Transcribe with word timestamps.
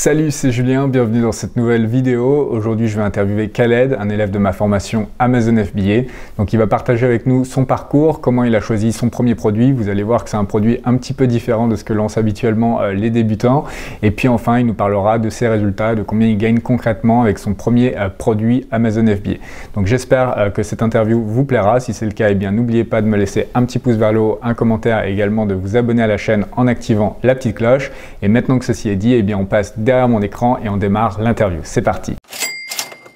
Salut, 0.00 0.30
c'est 0.30 0.52
Julien, 0.52 0.86
bienvenue 0.86 1.22
dans 1.22 1.32
cette 1.32 1.56
nouvelle 1.56 1.86
vidéo. 1.86 2.48
Aujourd'hui, 2.52 2.86
je 2.86 2.96
vais 2.96 3.02
interviewer 3.02 3.48
Khaled, 3.48 3.96
un 3.98 4.08
élève 4.10 4.30
de 4.30 4.38
ma 4.38 4.52
formation 4.52 5.08
Amazon 5.18 5.56
FBA. 5.56 6.08
Donc, 6.36 6.52
il 6.52 6.56
va 6.56 6.68
partager 6.68 7.04
avec 7.04 7.26
nous 7.26 7.44
son 7.44 7.64
parcours, 7.64 8.20
comment 8.20 8.44
il 8.44 8.54
a 8.54 8.60
choisi 8.60 8.92
son 8.92 9.08
premier 9.08 9.34
produit. 9.34 9.72
Vous 9.72 9.88
allez 9.88 10.04
voir 10.04 10.22
que 10.22 10.30
c'est 10.30 10.36
un 10.36 10.44
produit 10.44 10.78
un 10.84 10.96
petit 10.96 11.14
peu 11.14 11.26
différent 11.26 11.66
de 11.66 11.74
ce 11.74 11.82
que 11.82 11.92
lancent 11.92 12.16
habituellement 12.16 12.80
euh, 12.80 12.92
les 12.92 13.10
débutants. 13.10 13.64
Et 14.02 14.12
puis 14.12 14.28
enfin, 14.28 14.60
il 14.60 14.66
nous 14.66 14.74
parlera 14.74 15.18
de 15.18 15.30
ses 15.30 15.48
résultats, 15.48 15.96
de 15.96 16.04
combien 16.04 16.28
il 16.28 16.38
gagne 16.38 16.60
concrètement 16.60 17.22
avec 17.22 17.40
son 17.40 17.54
premier 17.54 17.98
euh, 17.98 18.08
produit 18.08 18.68
Amazon 18.70 19.04
FBA. 19.04 19.38
Donc, 19.74 19.86
j'espère 19.86 20.38
euh, 20.38 20.50
que 20.50 20.62
cette 20.62 20.82
interview 20.82 21.20
vous 21.20 21.42
plaira. 21.42 21.80
Si 21.80 21.92
c'est 21.92 22.06
le 22.06 22.12
cas, 22.12 22.30
eh 22.30 22.36
bien, 22.36 22.52
n'oubliez 22.52 22.84
pas 22.84 23.02
de 23.02 23.08
me 23.08 23.16
laisser 23.16 23.48
un 23.52 23.64
petit 23.64 23.80
pouce 23.80 23.96
vers 23.96 24.12
le 24.12 24.20
haut, 24.20 24.38
un 24.44 24.54
commentaire 24.54 25.04
et 25.06 25.12
également 25.12 25.44
de 25.44 25.54
vous 25.54 25.76
abonner 25.76 26.04
à 26.04 26.06
la 26.06 26.18
chaîne 26.18 26.46
en 26.56 26.68
activant 26.68 27.18
la 27.24 27.34
petite 27.34 27.56
cloche. 27.56 27.90
Et 28.22 28.28
maintenant 28.28 28.60
que 28.60 28.64
ceci 28.64 28.90
est 28.90 28.94
dit, 28.94 29.14
eh 29.14 29.24
bien, 29.24 29.36
on 29.36 29.44
passe 29.44 29.76
derrière 29.88 30.08
mon 30.08 30.20
écran 30.20 30.58
et 30.62 30.68
on 30.68 30.76
démarre 30.76 31.18
l'interview. 31.18 31.60
C'est 31.64 31.80
parti. 31.80 32.12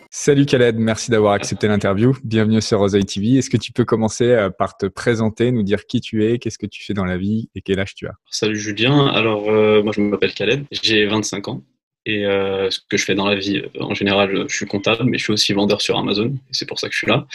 Salut 0.08 0.46
Khaled, 0.46 0.78
merci 0.78 1.10
d'avoir 1.10 1.34
accepté 1.34 1.68
l'interview. 1.68 2.16
Bienvenue 2.24 2.62
sur 2.62 2.78
Rosai 2.78 3.02
TV. 3.02 3.36
Est-ce 3.36 3.50
que 3.50 3.58
tu 3.58 3.72
peux 3.72 3.84
commencer 3.84 4.24
euh, 4.24 4.48
par 4.48 4.78
te 4.78 4.86
présenter, 4.86 5.52
nous 5.52 5.64
dire 5.64 5.84
qui 5.84 6.00
tu 6.00 6.24
es, 6.24 6.38
qu'est-ce 6.38 6.56
que 6.56 6.64
tu 6.64 6.82
fais 6.82 6.94
dans 6.94 7.04
la 7.04 7.18
vie 7.18 7.50
et 7.54 7.60
quel 7.60 7.78
âge 7.78 7.94
tu 7.94 8.06
as? 8.06 8.14
Salut 8.30 8.58
Julien, 8.58 9.08
alors 9.08 9.50
euh, 9.50 9.82
moi 9.82 9.92
je 9.94 10.00
m'appelle 10.00 10.32
Khaled, 10.32 10.64
j'ai 10.70 11.04
25 11.04 11.48
ans 11.48 11.62
et 12.06 12.24
euh, 12.24 12.70
ce 12.70 12.80
que 12.88 12.96
je 12.96 13.04
fais 13.04 13.14
dans 13.14 13.26
la 13.26 13.34
vie, 13.34 13.62
en 13.78 13.92
général, 13.92 14.46
je 14.48 14.56
suis 14.56 14.66
comptable, 14.66 15.04
mais 15.04 15.18
je 15.18 15.24
suis 15.24 15.32
aussi 15.34 15.52
vendeur 15.52 15.82
sur 15.82 15.98
Amazon 15.98 16.28
et 16.28 16.52
c'est 16.52 16.66
pour 16.66 16.80
ça 16.80 16.88
que 16.88 16.94
je 16.94 16.98
suis 17.00 17.06
là. 17.06 17.26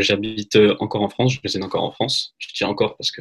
J'habite 0.00 0.58
encore 0.80 1.02
en 1.02 1.10
France, 1.10 1.34
je 1.34 1.40
réside 1.42 1.62
encore 1.62 1.84
en 1.84 1.92
France. 1.92 2.34
Je 2.38 2.48
dis 2.54 2.64
encore 2.64 2.96
parce 2.96 3.10
que 3.10 3.20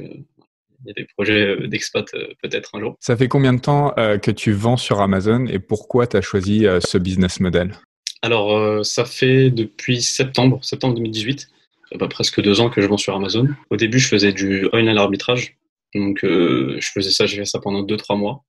il 0.83 0.87
y 0.87 0.91
a 0.91 0.93
des 0.93 1.07
projets 1.15 1.47
euh, 1.47 1.67
d'expat 1.67 2.05
euh, 2.13 2.27
peut-être 2.41 2.75
un 2.75 2.79
jour. 2.79 2.97
Ça 2.99 3.15
fait 3.15 3.27
combien 3.27 3.53
de 3.53 3.59
temps 3.59 3.93
euh, 3.97 4.17
que 4.17 4.31
tu 4.31 4.51
vends 4.51 4.77
sur 4.77 5.01
Amazon 5.01 5.45
et 5.45 5.59
pourquoi 5.59 6.07
tu 6.07 6.17
as 6.17 6.21
choisi 6.21 6.65
ce 6.79 6.97
business 6.97 7.39
model? 7.39 7.73
Alors, 8.21 8.85
ça 8.85 9.05
fait 9.05 9.49
depuis 9.49 10.01
septembre, 10.01 10.63
septembre 10.63 10.93
2018, 10.95 11.49
bah, 11.95 12.07
presque 12.07 12.39
deux 12.39 12.61
ans 12.61 12.69
que 12.69 12.79
je 12.81 12.87
vends 12.87 12.97
sur 12.97 13.15
Amazon. 13.15 13.47
Au 13.71 13.77
début, 13.77 13.97
je 13.97 14.07
faisais 14.07 14.31
du 14.31 14.69
online 14.73 14.97
arbitrage. 14.97 15.57
Donc, 15.95 16.19
je 16.21 16.89
faisais 16.93 17.09
ça, 17.09 17.25
j'ai 17.25 17.37
fait 17.37 17.45
ça 17.45 17.59
pendant 17.59 17.81
deux, 17.81 17.97
trois 17.97 18.15
mois. 18.15 18.43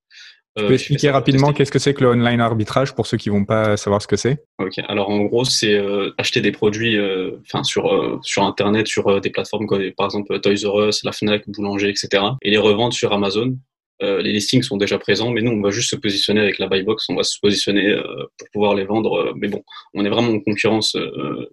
Tu 0.56 0.66
peux 0.66 0.74
expliquer 0.74 1.10
rapidement 1.10 1.52
qu'est-ce 1.52 1.72
que 1.72 1.78
c'est 1.78 1.94
que 1.94 2.04
le 2.04 2.10
online 2.10 2.40
arbitrage 2.40 2.94
pour 2.94 3.06
ceux 3.06 3.16
qui 3.16 3.30
vont 3.30 3.44
pas 3.44 3.76
savoir 3.76 4.02
ce 4.02 4.06
que 4.06 4.16
c'est? 4.16 4.44
Ok, 4.58 4.74
alors 4.86 5.08
en 5.08 5.20
gros, 5.20 5.44
c'est 5.44 5.80
acheter 6.18 6.40
des 6.40 6.52
produits 6.52 6.98
enfin 7.40 7.62
sur, 7.62 8.20
sur 8.22 8.42
Internet, 8.42 8.86
sur 8.86 9.20
des 9.20 9.30
plateformes 9.30 9.66
comme 9.66 9.82
par 9.92 10.06
exemple 10.06 10.38
Toys 10.40 10.68
R 10.68 10.88
Us, 10.88 11.04
la 11.04 11.12
Fnac, 11.12 11.48
Boulanger, 11.48 11.88
etc. 11.88 12.22
et 12.42 12.50
les 12.50 12.58
revendre 12.58 12.92
sur 12.92 13.12
Amazon 13.12 13.56
euh, 14.02 14.20
les 14.20 14.32
listings 14.32 14.62
sont 14.62 14.76
déjà 14.76 14.98
présents, 14.98 15.30
mais 15.30 15.42
nous, 15.42 15.52
on 15.52 15.60
va 15.60 15.70
juste 15.70 15.90
se 15.90 15.96
positionner 15.96 16.40
avec 16.40 16.58
la 16.58 16.66
buy 16.66 16.82
box, 16.82 17.06
on 17.08 17.14
va 17.14 17.22
se 17.22 17.38
positionner 17.40 17.88
euh, 17.88 18.02
pour 18.36 18.48
pouvoir 18.52 18.74
les 18.74 18.84
vendre. 18.84 19.14
Euh, 19.14 19.32
mais 19.36 19.48
bon, 19.48 19.62
on 19.94 20.04
est 20.04 20.08
vraiment 20.08 20.32
en 20.32 20.40
concurrence 20.40 20.96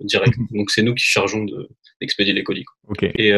directe. 0.01 0.37
Donc, 0.51 0.71
c'est 0.71 0.81
nous 0.81 0.95
qui 0.95 1.05
chargeons 1.05 1.45
d'expédier 2.01 2.33
les 2.33 2.43
colis. 2.43 2.65
Et 3.01 3.31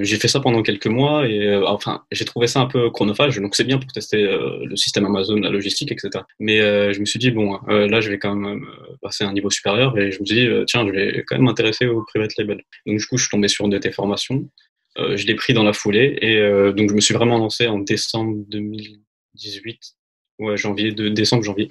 j'ai 0.00 0.16
fait 0.16 0.28
ça 0.28 0.40
pendant 0.40 0.62
quelques 0.62 0.86
mois 0.86 1.28
et 1.28 1.56
enfin, 1.66 2.02
j'ai 2.12 2.24
trouvé 2.24 2.46
ça 2.46 2.60
un 2.60 2.66
peu 2.66 2.90
chronophage. 2.90 3.38
Donc, 3.38 3.54
c'est 3.54 3.64
bien 3.64 3.78
pour 3.78 3.90
tester 3.92 4.22
le 4.22 4.76
système 4.76 5.04
Amazon, 5.04 5.36
la 5.36 5.50
logistique, 5.50 5.92
etc. 5.92 6.24
Mais 6.38 6.58
je 6.92 7.00
me 7.00 7.04
suis 7.04 7.18
dit, 7.18 7.30
bon, 7.30 7.58
là, 7.68 8.00
je 8.00 8.10
vais 8.10 8.18
quand 8.18 8.34
même 8.34 8.66
passer 9.02 9.24
à 9.24 9.28
un 9.28 9.32
niveau 9.32 9.50
supérieur 9.50 9.98
et 9.98 10.10
je 10.12 10.20
me 10.20 10.26
suis 10.26 10.36
dit, 10.36 10.48
tiens, 10.66 10.86
je 10.86 10.92
vais 10.92 11.24
quand 11.26 11.36
même 11.36 11.44
m'intéresser 11.44 11.86
au 11.86 12.02
private 12.02 12.36
label. 12.38 12.62
Donc, 12.86 12.98
du 12.98 13.06
coup, 13.06 13.16
je 13.16 13.22
suis 13.22 13.30
tombé 13.30 13.48
sur 13.48 13.64
une 13.64 13.70
de 13.70 13.78
tes 13.78 13.92
formations. 13.92 14.48
Euh, 14.98 15.16
je 15.16 15.26
l'ai 15.26 15.34
pris 15.34 15.52
dans 15.52 15.62
la 15.62 15.72
foulée 15.72 16.18
et 16.22 16.38
euh, 16.38 16.72
donc 16.72 16.88
je 16.88 16.94
me 16.94 17.00
suis 17.00 17.14
vraiment 17.14 17.38
lancé 17.38 17.66
en 17.66 17.78
décembre 17.78 18.44
2018, 18.48 19.78
ouais, 20.38 20.56
janvier, 20.56 20.92
de 20.92 21.08
décembre, 21.08 21.42
janvier. 21.42 21.68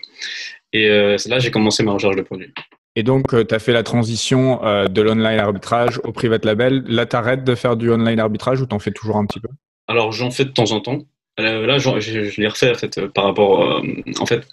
Et 0.73 0.89
euh, 0.89 1.17
là 1.25 1.39
j'ai 1.39 1.49
commencé 1.49 1.81
ma 1.81 1.93
recherche 1.93 2.15
de 2.15 2.21
produits. 2.21 2.53
Et 2.95 3.03
donc, 3.03 3.27
tu 3.47 3.55
as 3.55 3.59
fait 3.59 3.73
la 3.73 3.83
transition 3.83 4.61
de 4.87 5.01
l'online 5.01 5.39
arbitrage 5.39 5.99
au 6.03 6.11
private 6.11 6.45
label. 6.45 6.83
Là, 6.87 7.05
tu 7.05 7.15
arrêtes 7.15 7.43
de 7.43 7.53
faire 7.55 7.75
du 7.75 7.91
online 7.91 8.19
arbitrage 8.19 8.61
ou 8.61 8.65
tu 8.65 8.73
en 8.73 8.79
fais 8.79 8.91
toujours 8.91 9.17
un 9.17 9.25
petit 9.25 9.41
peu? 9.41 9.49
Alors, 9.87 10.13
j'en 10.13 10.31
fais 10.31 10.45
de 10.45 10.51
temps 10.51 10.71
en 10.71 10.79
temps. 10.79 10.99
Là, 11.37 11.77
je, 11.77 12.39
l'ai 12.39 12.47
refait 12.47 12.71
en 12.71 12.75
fait, 12.75 13.05
par 13.07 13.25
rapport. 13.25 13.83
en 14.19 14.25
fait, 14.25 14.47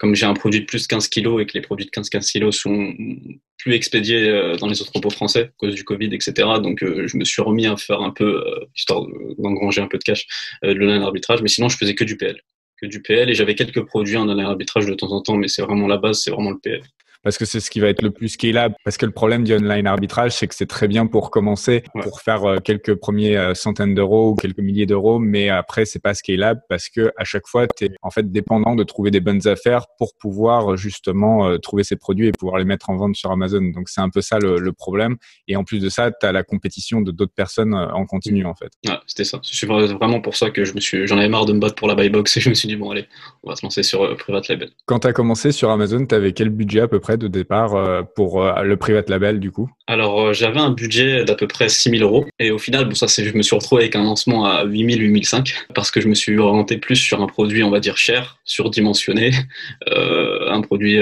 comme 0.00 0.14
j'ai 0.14 0.24
un 0.24 0.34
produit 0.34 0.60
de 0.60 0.64
plus 0.64 0.84
de 0.84 0.88
15 0.88 1.08
kg 1.08 1.40
et 1.40 1.46
que 1.46 1.52
les 1.52 1.60
produits 1.60 1.84
de 1.84 1.90
15-15 1.90 2.32
kg 2.32 2.50
sont 2.50 2.94
plus 3.58 3.74
expédiés 3.74 4.30
euh, 4.30 4.56
dans 4.56 4.66
les 4.66 4.80
entrepôts 4.80 5.10
français 5.10 5.42
à 5.42 5.50
cause 5.58 5.74
du 5.74 5.84
Covid, 5.84 6.06
etc. 6.14 6.32
Donc, 6.62 6.82
euh, 6.82 7.06
je 7.06 7.18
me 7.18 7.24
suis 7.24 7.42
remis 7.42 7.66
à 7.66 7.76
faire 7.76 8.00
un 8.00 8.10
peu, 8.10 8.42
euh, 8.46 8.64
histoire 8.74 9.06
d'engranger 9.38 9.82
un 9.82 9.88
peu 9.88 9.98
de 9.98 10.02
cash, 10.02 10.26
de 10.62 10.72
l'online 10.72 11.02
arbitrage. 11.02 11.42
Mais 11.42 11.48
sinon, 11.48 11.68
je 11.68 11.76
faisais 11.76 11.94
que 11.94 12.04
du 12.04 12.16
PL. 12.16 12.40
Que 12.80 12.86
du 12.86 13.02
PL 13.02 13.28
et 13.28 13.34
j'avais 13.34 13.54
quelques 13.54 13.84
produits 13.84 14.16
en 14.16 14.26
online 14.26 14.46
arbitrage 14.46 14.86
de 14.86 14.94
temps 14.94 15.12
en 15.12 15.20
temps, 15.20 15.36
mais 15.36 15.48
c'est 15.48 15.60
vraiment 15.60 15.86
la 15.86 15.98
base, 15.98 16.22
c'est 16.22 16.30
vraiment 16.30 16.50
le 16.50 16.58
PL 16.58 16.80
parce 17.22 17.38
que 17.38 17.44
c'est 17.44 17.60
ce 17.60 17.70
qui 17.70 17.80
va 17.80 17.88
être 17.88 18.02
le 18.02 18.10
plus 18.10 18.28
scalable. 18.28 18.74
Parce 18.84 18.96
que 18.96 19.06
le 19.06 19.12
problème 19.12 19.44
du 19.44 19.54
online 19.54 19.86
arbitrage, 19.86 20.32
c'est 20.32 20.46
que 20.46 20.54
c'est 20.54 20.66
très 20.66 20.88
bien 20.88 21.06
pour 21.06 21.30
commencer, 21.30 21.82
pour 22.02 22.20
faire 22.20 22.44
euh, 22.44 22.56
quelques 22.58 22.94
premiers 22.94 23.36
euh, 23.36 23.54
centaines 23.54 23.94
d'euros 23.94 24.30
ou 24.30 24.34
quelques 24.34 24.60
milliers 24.60 24.86
d'euros, 24.86 25.18
mais 25.18 25.48
après 25.48 25.84
c'est 25.84 25.98
pas 25.98 26.14
scalable 26.14 26.60
parce 26.68 26.88
que 26.88 27.12
à 27.16 27.24
chaque 27.24 27.46
fois 27.46 27.66
tu 27.66 27.86
es 27.86 27.90
en 28.02 28.10
fait 28.10 28.30
dépendant 28.30 28.74
de 28.74 28.84
trouver 28.84 29.10
des 29.10 29.20
bonnes 29.20 29.46
affaires 29.48 29.86
pour 29.98 30.14
pouvoir 30.18 30.76
justement 30.76 31.48
euh, 31.48 31.58
trouver 31.58 31.84
ces 31.84 31.96
produits 31.96 32.28
et 32.28 32.32
pouvoir 32.32 32.58
les 32.58 32.64
mettre 32.64 32.90
en 32.90 32.96
vente 32.96 33.16
sur 33.16 33.30
Amazon. 33.30 33.62
Donc 33.74 33.88
c'est 33.88 34.00
un 34.00 34.10
peu 34.10 34.20
ça 34.20 34.38
le, 34.38 34.70
problème. 34.72 35.16
Et 35.48 35.56
en 35.56 35.64
plus 35.64 35.80
de 35.80 35.88
ça, 35.88 36.12
tu 36.12 36.24
as 36.24 36.32
la 36.32 36.44
compétition 36.44 37.00
de 37.00 37.10
d'autres 37.10 37.34
personnes 37.34 37.74
en 37.74 38.06
continu 38.06 38.46
en 38.46 38.54
fait. 38.54 38.70
Ouais, 38.86 38.94
c'était 39.06 39.24
ça. 39.24 39.40
C'est 39.42 39.66
vraiment 39.66 40.20
pour 40.20 40.36
ça 40.36 40.50
que 40.50 40.64
je 40.64 40.74
me 40.74 40.80
suis, 40.80 41.06
j'en 41.08 41.18
avais 41.18 41.28
marre 41.28 41.44
de 41.44 41.52
me 41.52 41.58
battre 41.58 41.74
pour 41.74 41.88
la 41.88 41.96
buy 41.96 42.08
box 42.08 42.36
et 42.36 42.40
je 42.40 42.48
me 42.48 42.54
suis 42.54 42.68
dit 42.68 42.76
bon 42.76 42.90
allez, 42.90 43.06
on 43.42 43.50
va 43.50 43.56
se 43.56 43.66
lancer 43.66 43.82
sur 43.82 44.16
private 44.16 44.48
label. 44.48 44.70
Quand 44.86 45.00
tu 45.00 45.08
as 45.08 45.12
commencé 45.12 45.50
sur 45.50 45.70
Amazon, 45.70 46.06
tu 46.06 46.14
avais 46.14 46.32
quel 46.32 46.50
budget 46.50 46.80
à 46.80 46.88
peu 46.88 47.00
près? 47.00 47.09
De 47.16 47.28
départ 47.28 47.74
euh, 47.74 48.02
pour 48.02 48.42
euh, 48.42 48.62
le 48.62 48.76
private 48.76 49.08
label 49.08 49.40
du 49.40 49.50
coup? 49.50 49.70
Alors 49.86 50.20
euh, 50.20 50.32
j'avais 50.32 50.60
un 50.60 50.70
budget 50.70 51.24
d'à 51.24 51.34
peu 51.34 51.46
près 51.46 51.68
6000 51.68 52.02
euros. 52.02 52.26
Et 52.38 52.50
au 52.50 52.58
final, 52.58 52.86
bon, 52.86 52.94
ça, 52.94 53.06
je 53.06 53.32
me 53.36 53.42
suis 53.42 53.56
retrouvé 53.56 53.82
avec 53.82 53.96
un 53.96 54.04
lancement 54.04 54.44
à 54.44 54.64
8000, 54.64 55.02
8005 55.02 55.54
parce 55.74 55.90
que 55.90 56.00
je 56.00 56.08
me 56.08 56.14
suis 56.14 56.38
orienté 56.38 56.78
plus 56.78 56.96
sur 56.96 57.22
un 57.22 57.26
produit, 57.26 57.62
on 57.62 57.70
va 57.70 57.80
dire 57.80 57.96
cher, 57.96 58.38
surdimensionné, 58.44 59.32
un 59.86 60.60
produit 60.60 60.98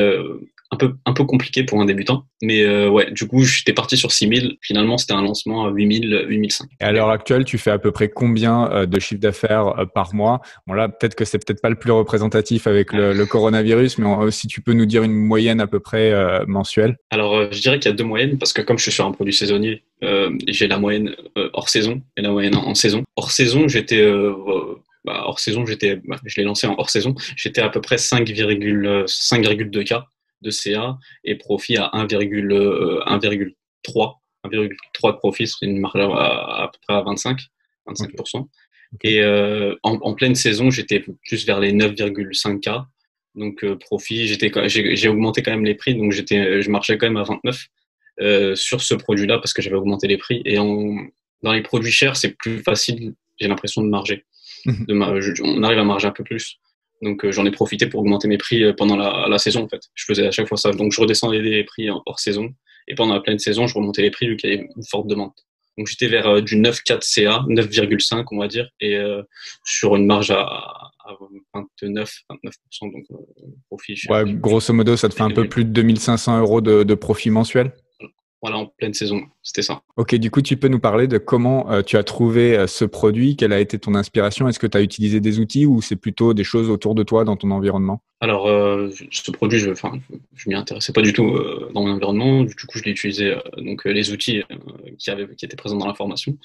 un 0.70 0.76
peu, 0.76 0.94
un 1.06 1.12
peu 1.12 1.24
compliqué 1.24 1.64
pour 1.64 1.80
un 1.80 1.86
débutant. 1.86 2.24
Mais 2.42 2.62
euh, 2.62 2.88
ouais, 2.88 3.10
du 3.10 3.26
coup, 3.26 3.42
j'étais 3.44 3.72
parti 3.72 3.96
sur 3.96 4.12
6000. 4.12 4.58
Finalement, 4.60 4.98
c'était 4.98 5.14
un 5.14 5.22
lancement 5.22 5.66
à 5.66 5.70
8000, 5.70 6.26
8005. 6.28 6.68
Et 6.80 6.84
à 6.84 6.92
l'heure 6.92 7.08
actuelle, 7.08 7.44
tu 7.44 7.58
fais 7.58 7.70
à 7.70 7.78
peu 7.78 7.90
près 7.90 8.08
combien 8.08 8.70
euh, 8.70 8.86
de 8.86 9.00
chiffre 9.00 9.20
d'affaires 9.20 9.78
euh, 9.78 9.86
par 9.86 10.14
mois? 10.14 10.40
Bon 10.66 10.74
là, 10.74 10.88
peut-être 10.88 11.14
que 11.14 11.24
c'est 11.24 11.38
peut-être 11.38 11.62
pas 11.62 11.70
le 11.70 11.76
plus 11.76 11.92
représentatif 11.92 12.66
avec 12.66 12.92
le, 12.92 13.24
coronavirus, 13.24 13.98
mais 13.98 14.30
si 14.30 14.46
tu 14.46 14.62
peux 14.62 14.72
nous 14.72 14.86
dire 14.86 15.02
une 15.02 15.12
moyenne 15.12 15.60
à 15.60 15.66
peu 15.66 15.80
près 15.80 16.14
mensuelle. 16.46 16.96
Alors, 17.10 17.52
je 17.52 17.60
dirais 17.60 17.78
qu'il 17.78 17.90
y 17.90 17.94
a 17.94 17.96
deux 17.96 18.04
moyennes 18.04 18.38
parce 18.38 18.54
que 18.54 18.62
comme 18.62 18.78
je 18.78 18.84
suis 18.84 18.92
sur 18.92 19.04
un 19.04 19.12
produit 19.12 19.34
saisonnier, 19.34 19.82
j'ai 20.46 20.66
la 20.66 20.78
moyenne 20.78 21.14
hors 21.52 21.68
saison 21.68 22.00
et 22.16 22.22
la 22.22 22.30
moyenne 22.30 22.56
en, 22.56 22.74
saison. 22.74 23.04
Hors 23.16 23.30
saison, 23.30 23.68
j'étais 23.68 24.02
bah, 25.04 25.24
hors 25.26 25.40
saison, 25.40 25.66
j'étais, 25.66 26.00
bah, 26.06 26.16
je 26.24 26.36
l'ai 26.36 26.44
lancé 26.44 26.66
en 26.66 26.74
hors 26.78 26.90
saison, 26.90 27.14
j'étais 27.36 27.60
à 27.60 27.68
peu 27.68 27.80
près 27.80 27.96
5,2 27.96 29.84
k 29.84 29.94
de 30.42 30.50
CA 30.50 30.98
et 31.24 31.36
profit 31.36 31.76
à 31.76 31.90
1,3. 31.94 34.14
1,3 34.44 34.54
euh, 34.54 35.12
de 35.12 35.16
profit, 35.16 35.46
c'est 35.46 35.66
une 35.66 35.78
marge 35.78 35.96
à, 35.96 36.04
à, 36.04 36.70
peu 36.72 36.78
près 36.86 36.96
à 36.96 37.02
25, 37.02 37.40
25%. 37.88 38.46
Et 39.04 39.20
euh, 39.20 39.74
en, 39.82 40.14
pleine 40.14 40.34
saison, 40.34 40.70
j'étais 40.70 41.00
plus 41.00 41.46
vers 41.46 41.60
les 41.60 41.72
9,5K. 41.72 42.86
Donc 43.34 43.62
euh, 43.62 43.76
profit, 43.76 44.26
j'étais, 44.26 44.50
j'ai, 44.68 45.08
augmenté 45.08 45.42
quand 45.42 45.50
même 45.50 45.64
les 45.64 45.74
prix, 45.74 45.94
donc 45.94 46.12
j'étais, 46.12 46.62
je 46.62 46.70
marchais 46.70 46.96
quand 46.96 47.06
même 47.06 47.18
à 47.18 47.24
29 47.24 48.56
sur 48.56 48.82
ce 48.82 48.94
produit-là 48.94 49.38
parce 49.38 49.52
que 49.52 49.62
j'avais 49.62 49.76
augmenté 49.76 50.08
les 50.08 50.16
prix. 50.16 50.42
Et 50.44 50.58
en, 50.58 50.96
dans 51.42 51.52
les 51.52 51.62
produits 51.62 51.92
chers, 51.92 52.16
c'est 52.16 52.36
plus 52.36 52.62
facile, 52.62 53.14
j'ai 53.38 53.48
l'impression 53.48 53.82
de 53.82 53.88
marger. 53.88 54.24
On 54.66 55.62
arrive 55.62 55.78
à 55.78 55.84
marger 55.84 56.08
un 56.08 56.12
peu 56.12 56.24
plus. 56.24 56.58
Donc 57.02 57.24
euh, 57.24 57.32
j'en 57.32 57.44
ai 57.46 57.50
profité 57.50 57.86
pour 57.86 58.00
augmenter 58.00 58.28
mes 58.28 58.38
prix 58.38 58.64
euh, 58.64 58.72
pendant 58.72 58.96
la, 58.96 59.38
saison 59.38 59.64
en 59.64 59.68
fait. 59.68 59.82
Je 59.94 60.04
faisais 60.04 60.26
à 60.26 60.30
chaque 60.30 60.48
fois 60.48 60.56
ça. 60.56 60.72
Donc 60.72 60.92
je 60.92 61.00
redescendais 61.00 61.40
les 61.40 61.64
prix 61.64 61.88
hors 61.90 62.18
saison 62.18 62.52
et 62.88 62.94
pendant 62.94 63.14
la 63.14 63.20
pleine 63.20 63.38
saison, 63.38 63.66
je 63.66 63.74
remontais 63.74 64.02
les 64.02 64.10
prix 64.10 64.28
vu 64.28 64.36
qu'il 64.36 64.50
y 64.50 64.52
avait 64.54 64.62
une 64.62 64.84
forte 64.88 65.06
demande. 65.06 65.30
Donc 65.76 65.86
j'étais 65.86 66.08
vers 66.08 66.26
euh, 66.26 66.40
du 66.40 66.56
9,4 66.56 66.98
CA, 67.02 67.44
9,5 67.48 68.24
on 68.32 68.38
va 68.38 68.48
dire, 68.48 68.68
et 68.80 68.98
sur 69.64 69.94
une 69.96 70.06
marge 70.06 70.30
à, 70.30 70.90
29, 71.80 72.12
29%, 72.30 72.92
donc 72.92 73.04
profit. 73.68 73.98
Ouais, 74.08 74.24
grosso 74.26 74.74
modo, 74.74 74.96
ça 74.96 75.08
te 75.08 75.14
fait 75.14 75.22
un 75.22 75.30
peu 75.30 75.48
plus 75.48 75.64
de 75.64 75.70
2500 75.70 76.40
euros 76.40 76.60
de, 76.60 76.82
de 76.82 76.94
profit 76.94 77.30
mensuel? 77.30 77.72
Voilà, 78.40 78.58
en 78.58 78.66
pleine 78.66 78.94
saison. 78.94 79.22
C'était 79.42 79.62
ça. 79.62 79.82
Ok, 79.96 80.14
du 80.14 80.30
coup, 80.30 80.42
tu 80.42 80.56
peux 80.56 80.68
nous 80.68 80.78
parler 80.78 81.08
de 81.08 81.18
comment 81.18 81.70
euh, 81.70 81.82
tu 81.82 81.96
as 81.96 82.04
trouvé 82.04 82.56
euh, 82.56 82.66
ce 82.66 82.84
produit, 82.84 83.36
quelle 83.36 83.52
a 83.52 83.60
été 83.60 83.78
ton 83.78 83.94
inspiration? 83.94 84.48
Est-ce 84.48 84.58
que 84.58 84.66
tu 84.66 84.78
as 84.78 84.82
utilisé 84.82 85.20
des 85.20 85.40
outils 85.40 85.66
ou 85.66 85.82
c'est 85.82 85.96
plutôt 85.96 86.34
des 86.34 86.44
choses 86.44 86.70
autour 86.70 86.94
de 86.94 87.02
toi 87.02 87.24
dans 87.24 87.36
ton 87.36 87.50
environnement? 87.50 88.02
Alors, 88.20 88.46
euh, 88.46 88.90
ce 89.10 89.30
produit, 89.30 89.58
je 89.58 89.70
ne 89.70 89.74
je 89.74 90.48
m'y 90.48 90.54
intéressais 90.54 90.92
pas 90.92 91.02
du 91.02 91.12
tout 91.12 91.38
dans 91.74 91.82
mon 91.82 91.92
environnement. 91.92 92.44
Du 92.44 92.54
coup, 92.54 92.78
je 92.78 92.84
l'ai 92.84 92.92
utilisé, 92.92 93.36
donc 93.56 93.84
les 93.84 94.12
outils 94.12 94.42
qui, 94.98 95.10
avaient, 95.10 95.28
qui 95.36 95.44
étaient 95.44 95.56
présents 95.56 95.76
dans 95.76 95.86
la 95.86 95.94
formation. 95.94 96.36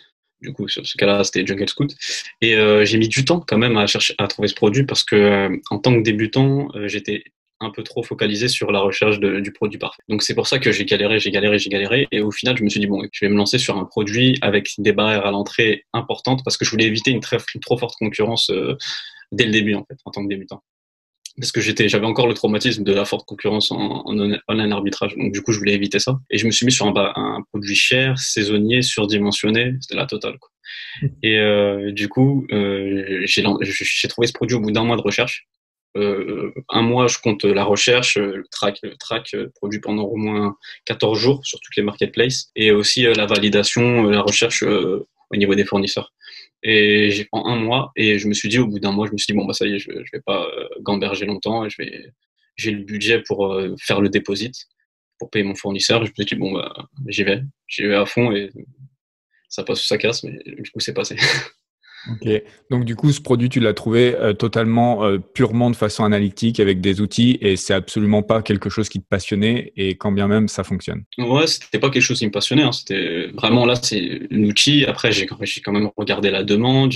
du 0.42 0.54
coup, 0.54 0.68
sur 0.68 0.86
ce 0.86 0.98
cas-là, 0.98 1.24
c'était 1.24 1.46
Jungle 1.46 1.68
Scout. 1.70 1.96
Et 2.42 2.56
j'ai 2.86 2.98
mis 3.00 3.08
du 3.08 3.26
temps 3.26 3.40
quand 3.40 3.58
même 3.58 3.78
à 3.78 3.88
chercher 3.88 4.14
à 4.20 4.28
trouver 4.28 4.48
ce 4.48 4.56
produit 4.56 4.86
parce 4.86 5.04
que 5.04 5.50
en 5.72 5.80
tant 5.80 5.96
que 5.96 6.02
débutant, 6.02 6.68
j'étais 6.86 7.24
un 7.64 7.72
peu 7.72 7.84
trop 7.84 8.04
focalisé 8.04 8.48
sur 8.48 8.72
la 8.72 8.80
recherche 8.80 9.20
du 9.20 9.52
produit 9.52 9.80
parfait. 9.80 10.02
Donc 10.10 10.24
c'est 10.24 10.36
pour 10.36 10.48
ça 10.48 10.60
que 10.60 10.72
j'ai 10.72 10.86
galéré, 10.86 11.20
j'ai 11.20 11.32
galéré, 11.32 11.60
j'ai 11.60 11.70
galéré. 11.70 12.08
Et 12.12 12.22
au 12.22 12.32
final, 12.32 12.58
je 12.58 12.64
me 12.64 12.70
suis 12.70 12.80
dit, 12.80 12.88
bon, 12.88 13.04
je 13.12 13.26
vais 13.26 13.30
me 13.30 13.38
lancer 13.38 13.58
sur 13.58 13.78
un 13.78 13.86
produit 13.86 14.38
avec 14.42 14.72
des 14.78 14.92
barrières 14.92 15.26
à 15.26 15.32
l'entrée 15.32 15.86
importantes 15.94 16.44
parce 16.44 16.58
que 16.58 16.66
je 16.66 16.72
voulais 16.72 16.86
éviter 16.86 17.12
une, 17.12 17.20
très, 17.20 17.38
trop 17.62 17.78
forte 17.78 17.96
concurrence 17.98 18.50
euh, 18.50 18.76
dès 19.32 19.46
le 19.46 19.52
début, 19.52 19.76
en 19.76 19.86
fait, 19.86 19.98
en 20.06 20.12
tant 20.12 20.24
que 20.24 20.30
débutant. 20.30 20.64
Parce 21.38 21.52
que 21.52 21.62
j'étais, 21.62 21.90
j'avais 21.90 22.06
encore 22.06 22.28
le 22.28 22.36
traumatisme 22.36 22.84
de 22.84 22.94
la 22.94 23.06
forte 23.06 23.26
concurrence 23.26 23.72
en, 23.72 24.04
online 24.06 24.72
arbitrage. 24.72 25.16
Donc 25.18 25.32
du 25.32 25.42
coup, 25.42 25.52
je 25.52 25.58
voulais 25.58 25.74
éviter 25.74 25.98
ça. 25.98 26.20
Et 26.30 26.38
je 26.38 26.46
me 26.46 26.52
suis 26.52 26.66
mis 26.66 26.72
sur 26.72 26.86
un, 26.86 26.94
un 27.16 27.42
produit 27.52 27.76
cher, 27.76 28.20
saisonnier, 28.20 28.84
surdimensionné. 28.84 29.74
C'était 29.82 29.96
la 29.96 30.06
totale. 30.06 30.38
Quoi. 30.38 30.50
Et 31.22 31.38
euh, 31.38 31.92
du 31.92 32.08
coup, 32.10 32.46
euh, 32.52 33.22
j'ai 33.26 34.08
trouvé 34.08 34.28
ce 34.28 34.34
produit 34.34 34.56
au 34.56 34.60
bout 34.60 34.72
d'un 34.72 34.84
mois 34.84 34.98
de 34.98 35.02
recherche. 35.02 35.48
Euh, 35.96 36.52
un 36.70 36.82
mois, 36.82 37.08
je 37.08 37.20
compte 37.20 37.44
la 37.44 37.64
recherche, 37.64 38.18
euh, 38.18 38.38
le 38.38 38.48
track, 38.50 38.80
le 38.82 38.96
track 38.98 39.34
euh, 39.36 39.50
produit 39.56 39.80
pendant 39.80 40.04
au 40.06 40.16
moins 40.16 40.58
14 40.86 41.18
jours 41.20 41.46
sur 41.46 41.60
toutes 41.60 41.76
les 41.76 41.84
marketplaces, 41.84 42.52
et 42.56 42.72
aussi 42.72 43.04
la 43.04 43.26
validation, 43.26 44.04
la 44.04 44.22
recherche 44.22 44.64
au 44.64 45.36
niveau 45.36 45.56
des 45.56 45.66
fournisseurs. 45.66 46.14
Et 46.64 47.12
j'ai 47.12 47.26
pris 47.26 47.42
un 47.46 47.58
mois, 47.58 47.92
et 47.96 48.18
je 48.20 48.28
me 48.28 48.34
suis 48.34 48.50
dit, 48.50 48.60
au 48.60 48.68
bout 48.68 48.80
d'un 48.80 48.92
mois, 48.92 49.08
je 49.08 49.12
me 49.14 49.18
suis 49.18 49.28
dit, 49.28 49.38
bon, 49.38 49.46
bah, 49.46 49.54
ça 49.54 49.68
y 49.68 49.76
est, 49.76 49.80
je, 49.80 49.92
vais 49.92 50.22
pas 50.26 50.48
gamberger 50.82 51.26
longtemps, 51.26 51.66
et 51.66 51.70
je 51.70 51.76
vais, 51.78 52.12
j'ai 52.56 52.72
le 52.72 52.84
budget 52.84 53.22
pour 53.22 53.56
faire 53.80 54.02
le 54.02 54.10
déposit, 54.10 54.68
pour 55.20 55.30
payer 55.30 55.44
mon 55.44 55.56
fournisseur. 55.56 56.06
Je 56.06 56.12
me 56.12 56.16
suis 56.16 56.26
dit, 56.26 56.36
bon, 56.36 56.54
bah, 56.54 56.74
j'y 57.08 57.24
vais, 57.24 57.42
j'y 57.68 57.84
vais 57.84 57.96
à 57.96 58.06
fond, 58.06 58.32
et 58.32 58.50
ça 59.50 59.64
passe 59.64 59.82
ou 59.84 59.86
ça 59.86 59.98
casse, 59.98 60.24
mais 60.24 60.40
du 60.46 60.72
coup, 60.72 60.80
c'est 60.80 60.94
passé. 60.94 61.18
Ok. 62.12 62.44
Donc 62.70 62.86
du 62.86 62.96
coup, 62.96 63.12
ce 63.12 63.22
produit, 63.22 63.50
tu 63.50 63.60
l'as 63.60 63.74
trouvé 63.74 64.16
euh, 64.16 64.34
totalement 64.34 65.06
euh, 65.06 65.20
purement 65.20 65.70
de 65.70 65.76
façon 65.76 66.04
analytique 66.04 66.60
avec 66.60 66.82
des 66.82 67.02
outils 67.02 67.38
et 67.40 67.56
c'est 67.56 67.74
absolument 67.74 68.24
pas 68.24 68.42
quelque 68.42 68.70
chose 68.70 68.90
qui 68.90 69.00
te 69.00 69.08
passionnait 69.08 69.72
et 69.78 69.96
quand 69.96 70.12
bien 70.12 70.28
même 70.28 70.48
ça 70.48 70.64
fonctionne. 70.64 71.04
Ouais, 71.18 71.48
c'était 71.48 71.80
pas 71.80 71.90
quelque 71.90 72.04
chose 72.04 72.20
qui 72.20 72.26
me 72.26 72.32
passionnait. 72.32 72.64
Hein. 72.64 72.72
C'était 72.72 73.28
vraiment 73.34 73.66
là, 73.66 73.76
c'est 73.76 74.22
un 74.32 74.44
outil. 74.44 74.86
Après, 74.86 75.12
j'ai 75.12 75.28
quand 75.28 75.72
même 75.72 75.90
regardé 75.96 76.30
la 76.30 76.44
demande, 76.44 76.94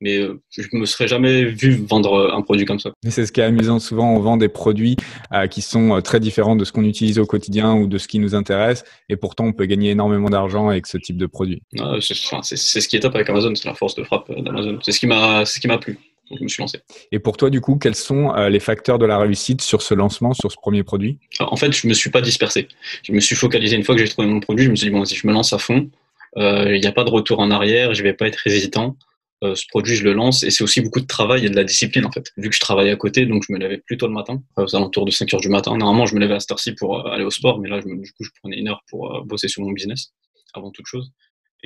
mais 0.00 0.18
euh, 0.18 0.40
je 0.50 0.66
me 0.72 0.84
serais 0.84 1.08
jamais 1.08 1.44
vu 1.44 1.76
vendre 1.88 2.32
un 2.34 2.42
produit 2.42 2.66
comme 2.66 2.80
ça. 2.80 2.90
c'est 3.08 3.26
ce 3.26 3.32
qui 3.32 3.40
est 3.40 3.44
amusant. 3.44 3.78
Souvent, 3.78 4.14
on 4.14 4.20
vend 4.20 4.36
des 4.36 4.48
produits 4.48 4.96
qui 5.50 5.62
sont 5.62 6.00
très 6.02 6.20
différents 6.20 6.56
de 6.56 6.64
ce 6.64 6.72
qu'on 6.72 6.84
utilise 6.84 7.18
au 7.18 7.26
quotidien 7.26 7.74
ou 7.74 7.86
de 7.86 7.98
ce 7.98 8.08
qui 8.08 8.18
nous 8.18 8.34
intéresse 8.34 8.84
et 9.08 9.16
pourtant 9.16 9.44
on 9.44 9.52
peut 9.52 9.66
gagner 9.66 9.90
énormément 9.90 10.28
d'argent 10.28 10.68
avec 10.68 10.86
ce 10.86 10.98
type 10.98 11.16
de 11.16 11.26
produit. 11.26 11.62
c'est 12.00 12.14
ce 12.14 12.88
qui 12.88 12.96
est 12.96 13.00
top 13.00 13.14
avec 13.14 13.28
Amazon, 13.30 13.54
c'est 13.54 13.68
la 13.68 13.74
force 13.74 13.94
de 13.94 14.04
frappe 14.04 14.33
d'Amazon. 14.42 14.78
C'est 14.82 14.92
ce 14.92 15.00
qui 15.00 15.06
m'a, 15.06 15.44
ce 15.44 15.60
qui 15.60 15.68
m'a 15.68 15.78
plu. 15.78 15.98
Donc, 16.30 16.38
je 16.38 16.44
me 16.44 16.48
suis 16.48 16.62
lancé. 16.62 16.80
Et 17.12 17.18
pour 17.18 17.36
toi, 17.36 17.50
du 17.50 17.60
coup, 17.60 17.76
quels 17.76 17.94
sont 17.94 18.34
euh, 18.34 18.48
les 18.48 18.60
facteurs 18.60 18.98
de 18.98 19.04
la 19.04 19.18
réussite 19.18 19.60
sur 19.60 19.82
ce 19.82 19.92
lancement, 19.94 20.32
sur 20.32 20.50
ce 20.50 20.56
premier 20.56 20.82
produit? 20.82 21.18
En 21.40 21.56
fait, 21.56 21.72
je 21.72 21.86
me 21.86 21.92
suis 21.92 22.10
pas 22.10 22.22
dispersé. 22.22 22.68
Je 23.02 23.12
me 23.12 23.20
suis 23.20 23.36
focalisé 23.36 23.76
une 23.76 23.84
fois 23.84 23.94
que 23.94 24.00
j'ai 24.00 24.08
trouvé 24.08 24.26
mon 24.26 24.40
produit. 24.40 24.64
Je 24.64 24.70
me 24.70 24.76
suis 24.76 24.86
dit 24.86 24.92
bon, 24.92 25.04
si 25.04 25.16
je 25.16 25.26
me 25.26 25.32
lance 25.32 25.52
à 25.52 25.58
fond, 25.58 25.90
euh, 26.38 26.74
il 26.74 26.80
n'y 26.80 26.86
a 26.86 26.92
pas 26.92 27.04
de 27.04 27.10
retour 27.10 27.40
en 27.40 27.50
arrière. 27.50 27.94
Je 27.94 28.02
vais 28.02 28.14
pas 28.14 28.26
être 28.26 28.46
hésitant. 28.46 28.96
Euh, 29.42 29.54
ce 29.54 29.66
produit, 29.68 29.96
je 29.96 30.04
le 30.04 30.14
lance 30.14 30.42
et 30.44 30.50
c'est 30.50 30.64
aussi 30.64 30.80
beaucoup 30.80 31.00
de 31.00 31.06
travail 31.06 31.44
et 31.44 31.50
de 31.50 31.56
la 31.56 31.64
discipline 31.64 32.06
en 32.06 32.12
fait. 32.12 32.32
Vu 32.38 32.48
que 32.48 32.54
je 32.54 32.60
travaille 32.60 32.88
à 32.88 32.96
côté, 32.96 33.26
donc 33.26 33.44
je 33.46 33.52
me 33.52 33.58
levais 33.58 33.78
plus 33.78 33.98
tôt 33.98 34.06
le 34.06 34.14
matin, 34.14 34.42
aux 34.56 34.74
alentours 34.74 35.04
de 35.04 35.10
5 35.10 35.34
heures 35.34 35.40
du 35.40 35.50
matin. 35.50 35.76
Normalement, 35.76 36.06
je 36.06 36.14
me 36.14 36.20
levais 36.20 36.34
à 36.34 36.40
cette 36.40 36.52
heure-ci 36.52 36.72
pour 36.72 37.06
aller 37.08 37.24
au 37.24 37.30
sport, 37.30 37.58
mais 37.58 37.68
là, 37.68 37.80
je, 37.80 37.94
du 37.94 38.12
coup, 38.12 38.24
je 38.24 38.30
prenais 38.40 38.56
une 38.56 38.68
heure 38.68 38.82
pour 38.88 39.22
bosser 39.26 39.48
sur 39.48 39.62
mon 39.62 39.72
business 39.72 40.12
avant 40.54 40.70
toute 40.70 40.86
chose. 40.86 41.12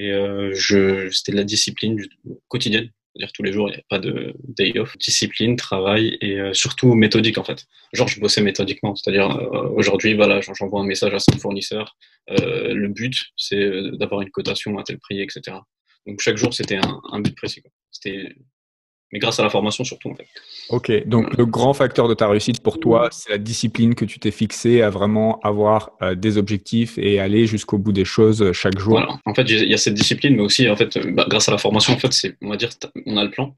Et 0.01 0.11
je, 0.53 1.11
c'était 1.11 1.33
de 1.33 1.37
la 1.37 1.45
discipline 1.45 2.01
quotidienne 2.47 2.91
dire 3.19 3.33
tous 3.33 3.43
les 3.43 3.53
jours, 3.53 3.69
il 3.69 3.73
n'y 3.73 3.79
a 3.79 3.85
pas 3.89 3.99
de 3.99 4.35
day 4.45 4.79
off. 4.79 4.97
Discipline, 4.99 5.57
travail 5.57 6.17
et 6.21 6.41
euh, 6.41 6.55
surtout 6.55 6.95
méthodique 6.95 7.39
en 7.39 7.45
fait. 7.45 7.67
Genre, 7.93 8.09
je 8.09 8.21
bossais 8.21 8.41
méthodiquement, 8.41 8.95
c'est-à-dire 8.95 9.31
euh, 9.31 9.69
aujourd'hui, 9.75 10.15
voilà, 10.15 10.41
j'envoie 10.41 10.81
un 10.81 10.87
message 10.87 11.15
à 11.15 11.19
son 11.19 11.39
fournisseur. 11.39 11.97
Euh, 12.31 12.73
le 12.73 12.89
but, 12.89 13.27
c'est 13.37 13.71
d'avoir 13.99 14.23
une 14.23 14.31
cotation 14.31 14.79
à 14.79 14.85
tel 14.85 14.99
prix, 14.99 15.21
etc. 15.21 15.59
Donc 16.07 16.21
chaque 16.21 16.37
jour, 16.37 16.55
c'était 16.55 16.77
un, 16.77 17.01
un, 17.13 17.21
but 17.21 17.37
précis. 17.37 17.63
C'était 17.91 18.35
mais 19.13 19.19
grâce 19.19 19.41
à 19.41 19.43
la 19.43 19.51
formation 19.51 19.85
surtout 19.85 20.11
en 20.11 20.15
fait. 20.15 20.27
Ok, 20.71 21.07
donc 21.07 21.37
le 21.37 21.47
grand 21.47 21.73
facteur 21.73 22.09
de 22.09 22.15
ta 22.15 22.29
réussite 22.29 22.61
pour 22.61 22.79
toi, 22.79 23.09
c'est 23.11 23.31
la 23.31 23.39
discipline 23.39 23.95
que 23.95 24.05
tu 24.05 24.19
t'es 24.19 24.31
fixée 24.31 24.83
à 24.83 24.91
vraiment 24.91 25.41
avoir 25.41 25.93
euh, 26.03 26.15
des 26.15 26.37
objectifs 26.37 26.99
et 26.99 27.19
aller 27.21 27.47
jusqu'au 27.47 27.79
bout 27.79 27.93
des 27.93 28.05
choses 28.05 28.53
chaque 28.53 28.79
jour. 28.79 28.99
Voilà. 28.99 29.19
En 29.25 29.35
fait, 29.35 29.43
il 29.43 29.69
y 29.69 29.75
a 29.75 29.79
cette 29.79 29.95
discipline, 29.95 30.37
mais 30.37 30.43
aussi 30.43 30.69
en 30.69 30.77
fait, 30.77 30.97
euh, 30.97 31.11
bah, 31.11 31.27
grâce 31.29 31.49
à 31.49 31.53
la 31.53 31.59
formation, 31.59 31.95
en 31.95 31.99
fait, 31.99 32.13
c'est 32.13 32.37
on 32.43 32.51
va 32.51 32.57
dire, 32.57 32.71
on 33.07 33.17
a 33.17 33.25
le 33.25 33.31
plan. 33.31 33.55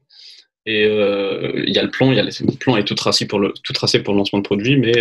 Et 0.65 0.83
il 0.83 1.73
y 1.73 1.79
a 1.79 1.83
le 1.83 1.89
plan, 1.89 2.11
il 2.11 2.17
y 2.17 2.19
a 2.19 2.23
le 2.23 2.57
plan 2.57 2.77
est 2.77 2.83
tout 2.83 2.95
tracé 2.95 3.25
pour 3.25 3.39
le 3.39 3.51
tout 3.63 3.73
tracé 3.73 4.03
pour 4.03 4.13
le 4.13 4.19
lancement 4.19 4.39
de 4.39 4.43
produit, 4.43 4.77
mais 4.77 4.93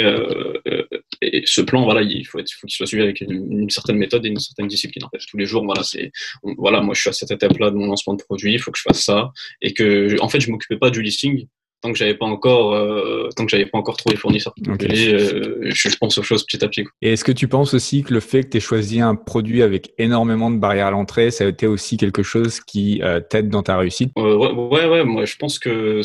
et 1.22 1.42
ce 1.44 1.60
plan, 1.60 1.84
voilà, 1.84 2.02
il 2.02 2.26
faut, 2.26 2.38
faut 2.38 2.66
qu'il 2.66 2.76
soit 2.76 2.86
suivi 2.86 3.02
avec 3.02 3.20
une, 3.20 3.68
certaine 3.68 3.96
méthode 3.96 4.24
et 4.24 4.28
une 4.28 4.38
certaine 4.38 4.68
discipline. 4.68 5.04
En 5.04 5.10
fait, 5.10 5.18
tous 5.28 5.36
les 5.36 5.44
jours, 5.44 5.64
voilà, 5.64 5.82
c'est, 5.82 6.12
voilà, 6.42 6.80
moi, 6.80 6.94
je 6.94 7.00
suis 7.00 7.10
à 7.10 7.12
cette 7.12 7.30
étape-là 7.30 7.70
de 7.70 7.76
mon 7.76 7.86
lancement 7.86 8.14
de 8.14 8.22
produit, 8.22 8.54
il 8.54 8.58
faut 8.58 8.70
que 8.70 8.78
je 8.78 8.82
fasse 8.82 9.04
ça, 9.04 9.30
et 9.60 9.74
que, 9.74 10.18
en 10.20 10.28
fait, 10.28 10.40
je 10.40 10.50
m'occupais 10.50 10.78
pas 10.78 10.90
du 10.90 11.02
listing 11.02 11.46
tant 11.80 11.92
que 11.92 11.98
j'avais 11.98 12.14
pas 12.14 12.26
encore 12.26 12.74
euh, 12.74 13.28
tant 13.36 13.44
que 13.44 13.50
j'avais 13.50 13.66
pas 13.66 13.78
encore 13.78 13.96
trouvé 13.96 14.16
fournisseur. 14.16 14.54
Okay. 14.68 15.14
Euh, 15.14 15.70
je 15.70 15.96
pense 15.96 16.18
aux 16.18 16.22
choses 16.22 16.44
petit 16.44 16.64
à 16.64 16.68
petit. 16.68 16.84
Et 17.02 17.12
est-ce 17.12 17.24
que 17.24 17.32
tu 17.32 17.48
penses 17.48 17.74
aussi 17.74 18.02
que 18.02 18.12
le 18.12 18.20
fait 18.20 18.44
que 18.44 18.50
tu 18.50 18.56
aies 18.58 18.60
choisi 18.60 19.00
un 19.00 19.14
produit 19.14 19.62
avec 19.62 19.92
énormément 19.98 20.50
de 20.50 20.56
barrières 20.56 20.88
à 20.88 20.90
l'entrée, 20.90 21.30
ça 21.30 21.44
a 21.44 21.48
été 21.48 21.66
aussi 21.66 21.96
quelque 21.96 22.22
chose 22.22 22.60
qui 22.60 23.00
euh, 23.02 23.20
t'aide 23.20 23.48
dans 23.48 23.62
ta 23.62 23.76
réussite? 23.76 24.12
Ouais, 24.16 24.52
ouais, 24.52 24.86
ouais, 24.86 25.04
moi 25.04 25.24
je 25.24 25.36
pense 25.36 25.58
que 25.58 26.02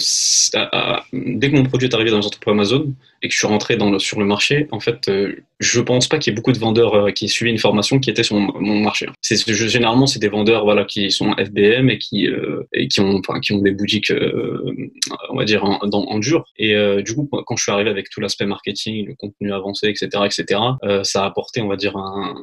dès 1.14 1.52
que 1.52 1.56
mon 1.56 1.64
produit 1.64 1.88
est 1.88 1.94
arrivé 1.94 2.12
dans 2.12 2.20
les 2.20 2.26
entreprises 2.26 2.46
Amazon, 2.52 2.94
et 3.26 3.28
que 3.28 3.34
je 3.34 3.40
suis 3.40 3.48
rentré 3.48 3.76
dans 3.76 3.90
le, 3.90 4.00
sur 4.00 4.20
le 4.20 4.26
marché, 4.26 4.68
en 4.72 4.80
fait, 4.80 5.10
euh, 5.10 5.36
je 5.60 5.80
pense 5.80 6.08
pas 6.08 6.18
qu'il 6.18 6.32
y 6.32 6.34
ait 6.34 6.36
beaucoup 6.36 6.52
de 6.52 6.60
vendeurs 6.60 6.94
euh, 6.96 7.12
qui 7.12 7.28
suivaient 7.28 7.52
une 7.52 7.58
formation 7.58 8.00
qui 8.00 8.10
était 8.10 8.24
sur 8.24 8.36
mon, 8.36 8.80
marché. 8.80 9.08
C'est 9.22 9.38
généralement 9.54 10.06
c'est 10.06 10.20
des 10.20 10.28
vendeurs 10.28 10.66
voilà 10.66 10.86
qui 10.86 11.10
sont 11.12 11.34
FBM 11.34 11.90
et 11.90 11.98
qui 11.98 12.28
euh, 12.28 12.64
et 12.74 12.88
qui 12.88 13.00
ont 13.00 13.20
enfin, 13.20 13.40
qui 13.40 13.54
ont 13.54 13.62
des 13.62 13.72
boutiques 13.72 14.12
on 15.30 15.36
va 15.38 15.46
dire 15.46 15.64
en, 15.64 15.80
en 15.82 16.20
dur. 16.20 16.46
Et 16.58 16.76
du 17.04 17.16
coup, 17.16 17.30
quand 17.32 17.56
je 17.56 17.64
suis 17.64 17.72
arrivé 17.72 17.90
avec 17.90 18.10
tout 18.10 18.20
l'aspect 18.20 18.46
marketing, 18.46 19.08
le 19.08 19.16
contenu 19.16 19.54
avancé, 19.54 19.88
etc., 19.88 20.24
etc., 20.26 20.60
ça 21.04 21.24
a 21.24 21.26
apporté 21.26 21.62
on 21.62 21.68
va 21.68 21.78
dire 21.78 21.96
un, 21.96 22.42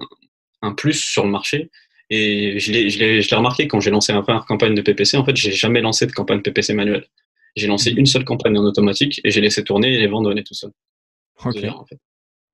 un 0.63 0.73
plus 0.73 0.99
sur 0.99 1.25
le 1.25 1.31
marché. 1.31 1.71
Et 2.11 2.59
je 2.59 2.73
l'ai 2.73 3.37
remarqué 3.37 3.69
quand 3.69 3.81
j'ai 3.81 3.91
lancé 3.91 4.13
ma 4.13 4.23
première 4.23 4.45
campagne 4.45 4.75
de 4.75 4.83
PPC. 4.83 5.17
En 5.17 5.25
fait, 5.25 5.37
j'ai 5.37 5.53
jamais 5.53 5.81
lancé 5.81 6.07
de 6.07 6.13
campagne 6.13 6.43
PPC 6.43 6.75
manuelle. 6.75 7.07
J'ai 7.57 7.67
lancé 7.67 7.91
une 7.91 8.07
seule 8.07 8.25
campagne 8.25 8.57
en 8.59 8.65
automatique 8.65 9.21
et 9.25 9.31
j'ai 9.31 9.41
laissé 9.41 9.65
tourner 9.65 9.95
et 9.95 9.99
les 9.99 10.07
ventes 10.07 10.25
donner 10.25 10.45
tout 10.45 10.55
seul. 10.55 10.71
Okay. 11.45 11.71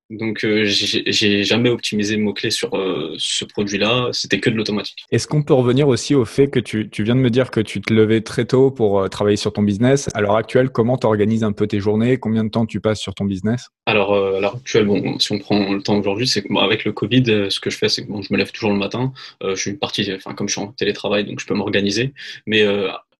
Donc, 0.09 0.43
euh, 0.43 0.63
j'ai 0.65 1.43
jamais 1.43 1.69
optimisé 1.69 2.15
le 2.15 2.23
mot-clé 2.23 2.49
sur 2.49 2.75
euh, 2.75 3.13
ce 3.17 3.45
produit-là, 3.45 4.09
c'était 4.11 4.39
que 4.39 4.49
de 4.49 4.55
l'automatique. 4.55 5.05
Est-ce 5.11 5.27
qu'on 5.27 5.43
peut 5.43 5.53
revenir 5.53 5.87
aussi 5.87 6.15
au 6.15 6.25
fait 6.25 6.47
que 6.47 6.59
tu, 6.59 6.89
tu, 6.89 7.03
viens 7.03 7.15
de 7.15 7.19
me 7.19 7.29
dire 7.29 7.51
que 7.51 7.59
tu 7.59 7.79
te 7.79 7.93
levais 7.93 8.21
très 8.21 8.45
tôt 8.45 8.71
pour 8.71 8.99
euh, 8.99 9.07
travailler 9.07 9.37
sur 9.37 9.53
ton 9.53 9.61
business. 9.61 10.09
À 10.13 10.21
l'heure 10.21 10.35
actuelle, 10.35 10.69
comment 10.69 10.97
tu 10.97 11.05
organises 11.05 11.43
un 11.43 11.51
peu 11.51 11.67
tes 11.67 11.79
journées? 11.79 12.17
Combien 12.17 12.43
de 12.43 12.49
temps 12.49 12.65
tu 12.65 12.79
passes 12.79 12.99
sur 12.99 13.13
ton 13.13 13.25
business? 13.25 13.67
Alors, 13.85 14.13
euh, 14.13 14.37
à 14.37 14.39
l'heure 14.39 14.55
actuelle, 14.55 14.85
bon, 14.85 15.19
si 15.19 15.31
on 15.31 15.39
prend 15.39 15.73
le 15.73 15.81
temps 15.81 15.97
aujourd'hui, 15.97 16.27
c'est 16.27 16.41
que 16.41 16.47
bon, 16.47 16.59
avec 16.59 16.85
le 16.85 16.91
Covid, 16.91 17.23
euh, 17.27 17.49
ce 17.49 17.59
que 17.59 17.69
je 17.69 17.77
fais, 17.77 17.89
c'est 17.89 18.03
que 18.03 18.11
bon, 18.11 18.21
je 18.21 18.33
me 18.33 18.37
lève 18.37 18.51
toujours 18.51 18.71
le 18.71 18.77
matin. 18.77 19.13
je 19.43 19.55
suis 19.55 19.71
une 19.71 19.79
partie, 19.79 20.11
enfin, 20.13 20.33
comme 20.33 20.47
je 20.47 20.53
suis 20.53 20.61
en 20.61 20.67
télétravail, 20.67 21.25
donc 21.25 21.39
je 21.39 21.45
peux 21.45 21.53
m'organiser. 21.53 22.13
Mais 22.45 22.65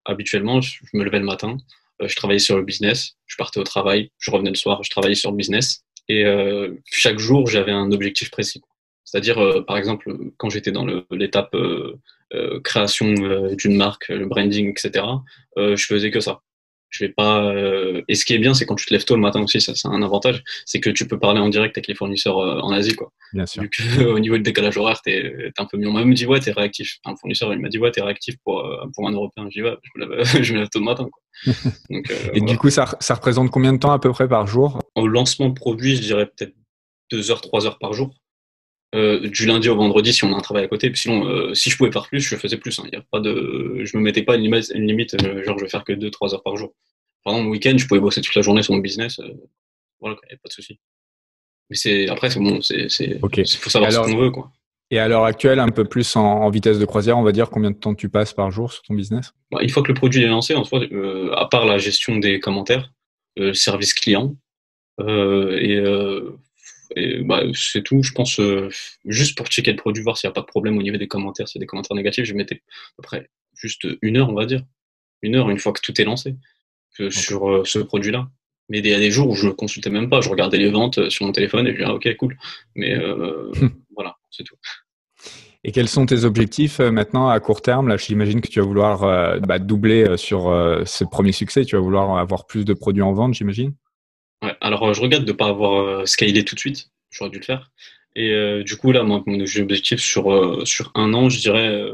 habituellement, 0.06 0.62
je 0.62 0.80
me 0.94 1.04
levais 1.04 1.20
le 1.20 1.26
matin, 1.26 1.58
je 2.04 2.16
travaillais 2.16 2.40
sur 2.40 2.58
le 2.58 2.64
business, 2.64 3.16
je 3.28 3.36
partais 3.38 3.60
au 3.60 3.64
travail, 3.64 4.12
je 4.20 4.32
revenais 4.32 4.50
le 4.50 4.56
soir, 4.56 4.84
je 4.84 4.90
travaillais 4.90 5.16
sur 5.16 5.32
le 5.32 5.38
business. 5.38 5.84
Et 6.10 6.26
euh, 6.26 6.74
chaque 6.86 7.20
jour, 7.20 7.48
j'avais 7.48 7.72
un 7.72 7.92
objectif 7.92 8.32
précis. 8.32 8.62
C'est-à-dire, 9.06 9.38
euh, 9.38 9.62
par 9.62 9.78
exemple, 9.78 10.12
quand 10.38 10.50
j'étais 10.50 10.72
dans 10.72 10.86
l'étape 11.12 11.56
euh, 11.56 12.60
création 12.64 13.14
d'une 13.56 13.78
marque, 13.78 14.10
le 14.10 14.26
branding, 14.26 14.70
etc., 14.70 15.06
je 15.58 15.86
faisais 15.86 16.12
que 16.12 16.20
ça 16.20 16.42
je 16.90 17.06
vais 17.06 17.12
pas. 17.12 17.44
Euh, 17.44 18.02
et 18.08 18.16
ce 18.16 18.26
qui 18.26 18.34
est 18.34 18.40
bien, 18.40 18.54
c'est 18.54 18.66
quand 18.66 18.76
tu 18.76 18.86
te 18.86 18.94
lèves 18.94 19.06
tôt 19.06 19.16
le 19.16 19.22
matin 19.22 19.42
aussi, 19.42 19.62
ça 19.62 19.74
c'est 19.76 19.88
un 19.88 20.02
avantage, 20.02 20.44
c'est 20.66 20.80
que 20.80 20.90
tu 20.90 21.08
peux 21.08 21.20
parler 21.20 21.40
en 21.40 21.50
direct 21.50 21.78
avec 21.78 21.88
les 21.88 21.96
fournisseurs 21.96 22.40
euh, 22.40 22.60
en 22.60 22.72
Asie, 22.72 22.96
quoi. 22.96 23.12
Bien 23.34 23.46
sûr. 23.46 23.62
Vu 23.62 23.70
que, 23.70 24.04
au 24.06 24.20
niveau 24.20 24.38
du 24.38 24.44
décalage 24.44 24.78
horaire, 24.78 25.02
t'es 25.02 25.18
es 25.18 25.52
un 25.60 25.66
peu 25.66 25.78
mieux. 25.78 25.90
Moi, 25.90 26.02
il 26.02 26.08
me 26.08 26.14
dit 26.14 26.26
ouais, 26.26 26.40
t'es 26.40 26.52
réactif. 26.52 26.98
Un 27.06 27.16
fournisseur, 27.16 27.54
il 27.54 27.60
m'a 27.60 27.70
dit 27.70 27.78
ouais, 27.78 27.92
t'es 27.92 28.02
réactif 28.02 28.36
pour 28.44 28.60
euh, 28.60 28.86
pour 28.96 29.08
un 29.08 29.12
Européen. 29.12 29.46
Dis 29.46 29.62
ouais, 29.62 29.76
je 29.84 30.02
me 30.02 30.16
lève, 30.16 30.26
je 30.44 30.54
me 30.54 30.60
lève 30.60 30.70
tôt 30.70 30.80
le 30.80 30.86
matin, 30.86 31.08
quoi. 31.12 31.54
Donc, 31.90 32.12
et 32.34 32.42
du 32.42 32.58
coup, 32.58 32.70
ça, 32.70 32.98
ça 33.00 33.14
représente 33.14 33.52
combien 33.52 33.72
de 33.72 33.78
temps 33.78 33.92
à 33.92 34.00
peu 34.00 34.12
près 34.12 34.28
par 34.28 34.48
jour? 34.48 34.80
Au 34.96 35.08
lancement 35.08 35.50
de 35.50 35.54
produit, 35.54 35.96
je 35.96 36.02
dirais 36.02 36.26
peut-être 36.26 36.54
deux 37.12 37.32
heures, 37.32 37.42
trois 37.42 37.66
heures 37.66 37.80
par 37.80 37.94
jour. 37.94 38.14
Euh, 38.96 39.30
du 39.30 39.46
lundi 39.46 39.70
au 39.70 39.76
vendredi 39.76 40.12
si 40.12 40.24
on 40.24 40.34
a 40.34 40.38
un 40.38 40.42
travail 40.42 40.64
à 40.64 40.68
côté. 40.68 40.92
Sinon, 40.96 41.28
euh, 41.28 41.54
si 41.54 41.70
je 41.70 41.78
pouvais 41.78 41.92
faire 41.92 42.08
plus, 42.08 42.22
je 42.22 42.36
faisais 42.36 42.58
plus. 42.58 42.80
Hein. 42.80 42.86
Y 42.92 42.96
a 42.96 43.04
pas 43.12 43.20
de, 43.20 43.82
je 43.84 43.96
me 43.96 44.02
mettais 44.02 44.24
pas 44.24 44.36
une 44.36 44.42
limite, 44.42 44.72
une 44.74 44.88
limite 44.88 45.16
genre 45.46 45.60
je 45.60 45.64
vais 45.64 45.70
faire 45.70 45.84
que 45.84 45.94
deux, 45.94 46.10
trois 46.10 46.34
heures 46.34 46.42
par 46.42 46.58
jour. 46.58 46.74
Pendant 47.24 47.44
le 47.44 47.50
week-end, 47.50 47.76
je 47.78 47.86
pouvais 47.86 48.00
bosser 48.00 48.22
toute 48.22 48.34
la 48.34 48.42
journée 48.42 48.64
sur 48.64 48.74
mon 48.74 48.80
business. 48.80 49.20
Euh, 49.20 49.32
voilà, 50.00 50.16
il 50.24 50.30
n'y 50.30 50.36
a 50.36 50.38
pas 50.38 50.48
de 50.48 50.54
souci. 50.54 50.80
Mais 51.70 51.76
c'est 51.76 52.10
après, 52.10 52.32
c'est 52.32 52.40
bon, 52.40 52.62
c'est, 52.62 52.90
c'est, 52.90 53.20
faut 53.20 53.70
savoir 53.70 53.92
ce 53.92 54.00
qu'on 54.00 54.18
veut, 54.18 54.32
quoi. 54.32 54.52
Et 54.92 54.98
à 54.98 55.08
l'heure 55.08 55.26
actuelle, 55.26 55.60
un 55.60 55.70
peu 55.70 55.86
plus 55.86 56.16
en, 56.16 56.50
vitesse 56.50 56.80
de 56.80 56.86
croisière, 56.86 57.18
on 57.18 57.24
va 57.24 57.32
dire 57.32 57.52
combien 57.52 57.70
de 57.70 57.76
temps 57.76 57.94
tu 57.94 58.10
passes 58.10 58.34
par 58.34 58.50
jour 58.50 58.74
sur 58.74 58.82
ton 58.82 58.96
business? 58.96 59.34
Bah, 59.52 59.60
Une 59.62 59.70
fois 59.70 59.84
que 59.84 59.90
le 59.90 59.94
produit 59.94 60.24
est 60.24 60.28
lancé, 60.28 60.56
en 60.56 60.64
soi, 60.64 60.82
euh, 60.92 61.32
à 61.36 61.46
part 61.48 61.66
la 61.66 61.78
gestion 61.78 62.18
des 62.18 62.40
commentaires, 62.40 62.92
euh, 63.38 63.54
service 63.54 63.94
client, 63.94 64.36
euh, 65.00 66.32
et, 66.96 67.22
bah, 67.24 67.44
c'est 67.54 67.84
tout. 67.84 68.04
Je 68.04 68.12
pense 68.12 68.40
juste 69.06 69.38
pour 69.38 69.48
checker 69.48 69.72
le 69.72 69.78
produit, 69.78 70.04
voir 70.04 70.18
s'il 70.18 70.28
n'y 70.28 70.32
a 70.32 70.34
pas 70.34 70.42
de 70.42 70.48
problème 70.48 70.78
au 70.78 70.82
niveau 70.82 70.98
des 70.98 71.08
commentaires, 71.08 71.48
s'il 71.48 71.60
y 71.60 71.62
a 71.62 71.64
des 71.64 71.68
commentaires 71.68 71.96
négatifs, 71.96 72.26
je 72.26 72.34
mettais 72.34 72.56
à 72.56 72.96
peu 72.98 73.04
près 73.04 73.30
juste 73.56 73.88
une 74.02 74.18
heure, 74.18 74.30
on 74.30 74.36
va 74.36 74.46
dire. 74.46 74.64
Une 75.22 75.36
heure, 75.36 75.50
une 75.50 75.60
fois 75.60 75.74
que 75.74 75.82
tout 75.82 76.00
est 76.00 76.06
lancé 76.06 76.36
sur 77.10 77.68
ce 77.68 77.80
produit-là. 77.80 78.30
Mais 78.70 78.80
il 78.80 78.88
y 78.88 78.94
a 78.94 79.00
des 79.00 79.12
jours 79.12 79.30
où 79.30 79.36
je 79.36 79.48
ne 79.48 79.52
consultais 79.52 79.90
même 79.90 80.10
pas, 80.10 80.22
je 80.22 80.30
regardais 80.30 80.58
les 80.58 80.70
ventes 80.70 81.10
sur 81.10 81.26
mon 81.26 81.32
téléphone 81.32 81.68
et 81.68 81.72
je 81.72 81.78
disais, 81.78 81.88
ah, 81.88 81.94
ok, 81.94 82.16
cool. 82.18 82.38
Mais 82.76 82.96
voilà, 83.96 84.16
c'est 84.32 84.44
tout. 84.44 84.56
Et 85.64 85.72
quels 85.72 85.90
sont 85.90 86.06
tes 86.06 86.24
objectifs 86.24 86.80
euh, 86.80 86.90
maintenant 86.90 87.28
à 87.28 87.40
court 87.40 87.62
terme? 87.62 87.90
Là, 87.90 87.98
j'imagine 87.98 88.40
que 88.40 88.48
tu 88.48 88.60
vas 88.62 88.66
vouloir 88.66 89.04
euh, 89.04 89.40
bah, 89.40 89.60
doubler 89.60 90.04
euh, 90.04 90.18
sur 90.18 90.44
ce 90.86 91.04
premier 91.04 91.34
succès. 91.34 91.66
Tu 91.66 91.76
vas 91.76 91.82
vouloir 91.82 92.18
avoir 92.18 92.46
plus 92.46 92.64
de 92.64 92.74
produits 92.74 93.02
en 93.02 93.14
vente, 93.14 93.34
j'imagine? 93.34 93.74
Ouais, 94.42 94.56
alors 94.62 94.94
je 94.94 95.02
regrette 95.02 95.26
de 95.26 95.32
ne 95.32 95.38
pas 95.38 95.48
avoir 95.48 96.08
scalé 96.08 96.46
tout 96.46 96.56
de 96.56 96.60
suite. 96.60 96.90
J'aurais 97.12 97.30
dû 97.30 97.40
le 97.40 97.46
faire. 97.46 97.72
Et 98.16 98.64
du 98.64 98.76
coup, 98.76 98.92
là, 98.92 99.04
mon 99.04 99.24
objectif 99.40 100.00
sur, 100.00 100.68
sur 100.68 100.92
un 100.96 101.14
an, 101.14 101.30
je 101.30 101.40
dirais, 101.40 101.86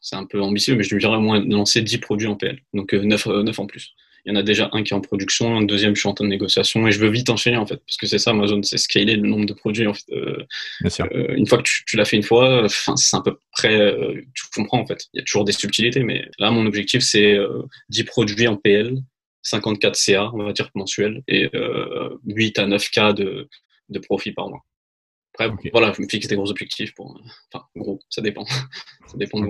c'est 0.00 0.16
un 0.16 0.24
peu 0.24 0.40
ambitieux, 0.40 0.76
mais 0.76 0.84
je 0.84 0.96
dirais 0.96 1.16
au 1.16 1.20
moins 1.20 1.44
lancer 1.44 1.82
10 1.82 1.98
produits 1.98 2.28
en 2.28 2.36
PL. 2.36 2.60
Donc 2.74 2.92
9, 2.92 3.26
9 3.26 3.58
en 3.58 3.66
plus 3.66 3.94
il 4.26 4.30
y 4.30 4.32
en 4.32 4.36
a 4.36 4.42
déjà 4.42 4.68
un 4.72 4.82
qui 4.82 4.92
est 4.92 4.96
en 4.96 5.00
production, 5.00 5.56
un 5.56 5.62
deuxième 5.62 5.94
je 5.94 6.00
suis 6.00 6.08
en 6.08 6.14
train 6.14 6.24
de 6.24 6.30
négociation 6.30 6.86
et 6.86 6.90
je 6.90 6.98
veux 6.98 7.08
vite 7.08 7.30
enchaîner 7.30 7.56
en 7.56 7.66
fait 7.66 7.76
parce 7.76 7.96
que 7.96 8.06
c'est 8.06 8.18
ça 8.18 8.32
Amazon, 8.32 8.60
c'est 8.62 8.76
scaler 8.76 9.14
le 9.14 9.26
nombre 9.26 9.46
de 9.46 9.52
produits 9.52 9.86
en 9.86 9.94
fait. 9.94 10.12
Euh, 10.12 10.44
Bien 10.80 10.90
sûr. 10.90 11.08
Euh, 11.14 11.34
une 11.36 11.46
fois 11.46 11.58
que 11.58 11.62
tu, 11.62 11.96
l'as 11.96 12.04
fait 12.04 12.16
une 12.16 12.24
fois, 12.24 12.66
c'est 12.68 13.16
à 13.16 13.20
peu 13.20 13.38
près, 13.52 13.76
euh, 13.80 14.20
tu 14.34 14.44
comprends 14.54 14.80
en 14.80 14.86
fait. 14.86 15.06
Il 15.14 15.18
y 15.18 15.20
a 15.20 15.24
toujours 15.24 15.44
des 15.44 15.52
subtilités, 15.52 16.02
mais 16.02 16.28
là 16.40 16.50
mon 16.50 16.66
objectif 16.66 17.02
c'est 17.02 17.38
10 17.88 18.04
produits 18.04 18.48
en 18.48 18.56
PL, 18.56 18.96
54 19.46 19.96
CA 19.96 20.30
on 20.34 20.44
va 20.44 20.52
dire 20.52 20.70
mensuel 20.74 21.22
et 21.28 21.50
8 22.26 22.58
à 22.58 22.66
9 22.66 22.90
k 22.90 23.12
de, 23.14 23.48
de 23.88 23.98
profit 23.98 24.32
par 24.32 24.48
mois. 24.48 24.64
Après, 25.38 25.70
voilà, 25.70 25.92
je 25.94 26.00
me 26.00 26.08
fixe 26.08 26.28
des 26.28 26.36
gros 26.36 26.50
objectifs 26.50 26.94
pour. 26.94 27.20
Enfin, 27.52 27.64
gros, 27.76 28.00
ça 28.08 28.22
dépend. 28.22 28.44
ça 29.06 29.16
dépend 29.16 29.46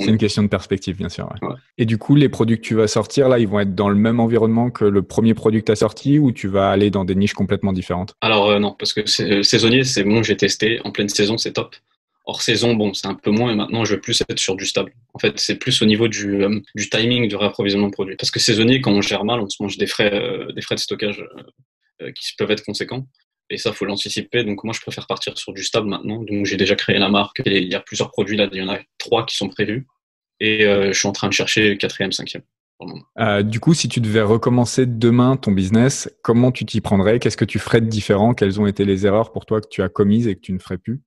C'est 0.00 0.10
une 0.10 0.18
question 0.18 0.42
de 0.42 0.48
perspective, 0.48 0.96
bien 0.96 1.08
sûr. 1.08 1.32
Et 1.78 1.86
du 1.86 1.96
coup, 1.96 2.14
les 2.14 2.28
produits 2.28 2.56
que 2.56 2.62
tu 2.62 2.74
vas 2.74 2.86
sortir, 2.86 3.28
là, 3.28 3.38
ils 3.38 3.48
vont 3.48 3.60
être 3.60 3.74
dans 3.74 3.88
le 3.88 3.94
même 3.94 4.20
environnement 4.20 4.70
que 4.70 4.84
le 4.84 5.02
premier 5.02 5.32
produit 5.32 5.60
que 5.60 5.66
tu 5.66 5.72
as 5.72 5.76
sorti 5.76 6.18
ou 6.18 6.30
tu 6.30 6.48
vas 6.48 6.70
aller 6.70 6.90
dans 6.90 7.04
des 7.04 7.14
niches 7.14 7.32
complètement 7.32 7.72
différentes? 7.72 8.14
Alors, 8.20 8.50
euh, 8.50 8.58
non, 8.58 8.76
parce 8.78 8.92
que 8.92 9.00
euh, 9.22 9.42
saisonnier, 9.42 9.84
c'est 9.84 10.04
bon, 10.04 10.22
j'ai 10.22 10.36
testé. 10.36 10.80
En 10.84 10.90
pleine 10.90 11.08
saison, 11.08 11.38
c'est 11.38 11.52
top. 11.52 11.74
Hors 12.26 12.40
saison, 12.40 12.74
bon, 12.74 12.94
c'est 12.94 13.06
un 13.06 13.14
peu 13.14 13.30
moins 13.30 13.52
et 13.52 13.54
maintenant, 13.54 13.84
je 13.84 13.94
veux 13.94 14.00
plus 14.00 14.22
être 14.28 14.38
sur 14.38 14.56
du 14.56 14.64
stable. 14.64 14.92
En 15.12 15.18
fait, 15.18 15.38
c'est 15.38 15.56
plus 15.56 15.82
au 15.82 15.84
niveau 15.84 16.08
du, 16.08 16.42
euh, 16.42 16.60
du 16.74 16.88
timing 16.88 17.28
du 17.28 17.36
réapprovisionnement 17.36 17.88
de 17.88 17.92
produits. 17.92 18.16
Parce 18.16 18.30
que 18.30 18.40
saisonnier, 18.40 18.80
quand 18.80 18.92
on 18.92 19.02
gère 19.02 19.24
mal, 19.24 19.40
on 19.40 19.48
se 19.48 19.62
mange 19.62 19.76
des 19.76 19.86
frais, 19.86 20.38
des 20.54 20.62
frais 20.62 20.74
de 20.74 20.80
stockage 20.80 21.22
qui 22.14 22.34
peuvent 22.36 22.50
être 22.50 22.64
conséquents. 22.64 23.06
Et 23.50 23.58
ça, 23.58 23.72
faut 23.72 23.84
l'anticiper. 23.84 24.44
Donc 24.44 24.64
moi, 24.64 24.72
je 24.74 24.80
préfère 24.80 25.06
partir 25.06 25.36
sur 25.36 25.52
du 25.52 25.62
stable 25.62 25.88
maintenant. 25.88 26.22
Donc 26.22 26.46
j'ai 26.46 26.56
déjà 26.56 26.74
créé 26.74 26.98
la 26.98 27.08
marque. 27.08 27.42
il 27.44 27.70
y 27.70 27.74
a 27.74 27.80
plusieurs 27.80 28.10
produits 28.10 28.36
là. 28.36 28.48
Il 28.52 28.58
y 28.58 28.62
en 28.62 28.72
a 28.72 28.78
trois 28.98 29.26
qui 29.26 29.36
sont 29.36 29.48
prévus. 29.48 29.86
Et 30.40 30.64
euh, 30.66 30.92
je 30.92 30.98
suis 30.98 31.08
en 31.08 31.12
train 31.12 31.28
de 31.28 31.32
chercher 31.32 31.76
quatrième, 31.76 32.12
cinquième. 32.12 32.42
Euh, 33.18 33.42
du 33.42 33.60
coup, 33.60 33.72
si 33.72 33.88
tu 33.88 34.00
devais 34.00 34.20
recommencer 34.20 34.84
demain 34.84 35.36
ton 35.36 35.52
business, 35.52 36.10
comment 36.22 36.50
tu 36.50 36.66
t'y 36.66 36.80
prendrais? 36.80 37.18
Qu'est-ce 37.18 37.36
que 37.36 37.44
tu 37.44 37.58
ferais 37.58 37.80
de 37.80 37.86
différent? 37.86 38.34
Quelles 38.34 38.60
ont 38.60 38.66
été 38.66 38.84
les 38.84 39.06
erreurs 39.06 39.32
pour 39.32 39.46
toi 39.46 39.60
que 39.60 39.68
tu 39.68 39.82
as 39.82 39.88
commises 39.88 40.26
et 40.26 40.34
que 40.34 40.40
tu 40.40 40.52
ne 40.52 40.58
ferais 40.58 40.78
plus? 40.78 41.00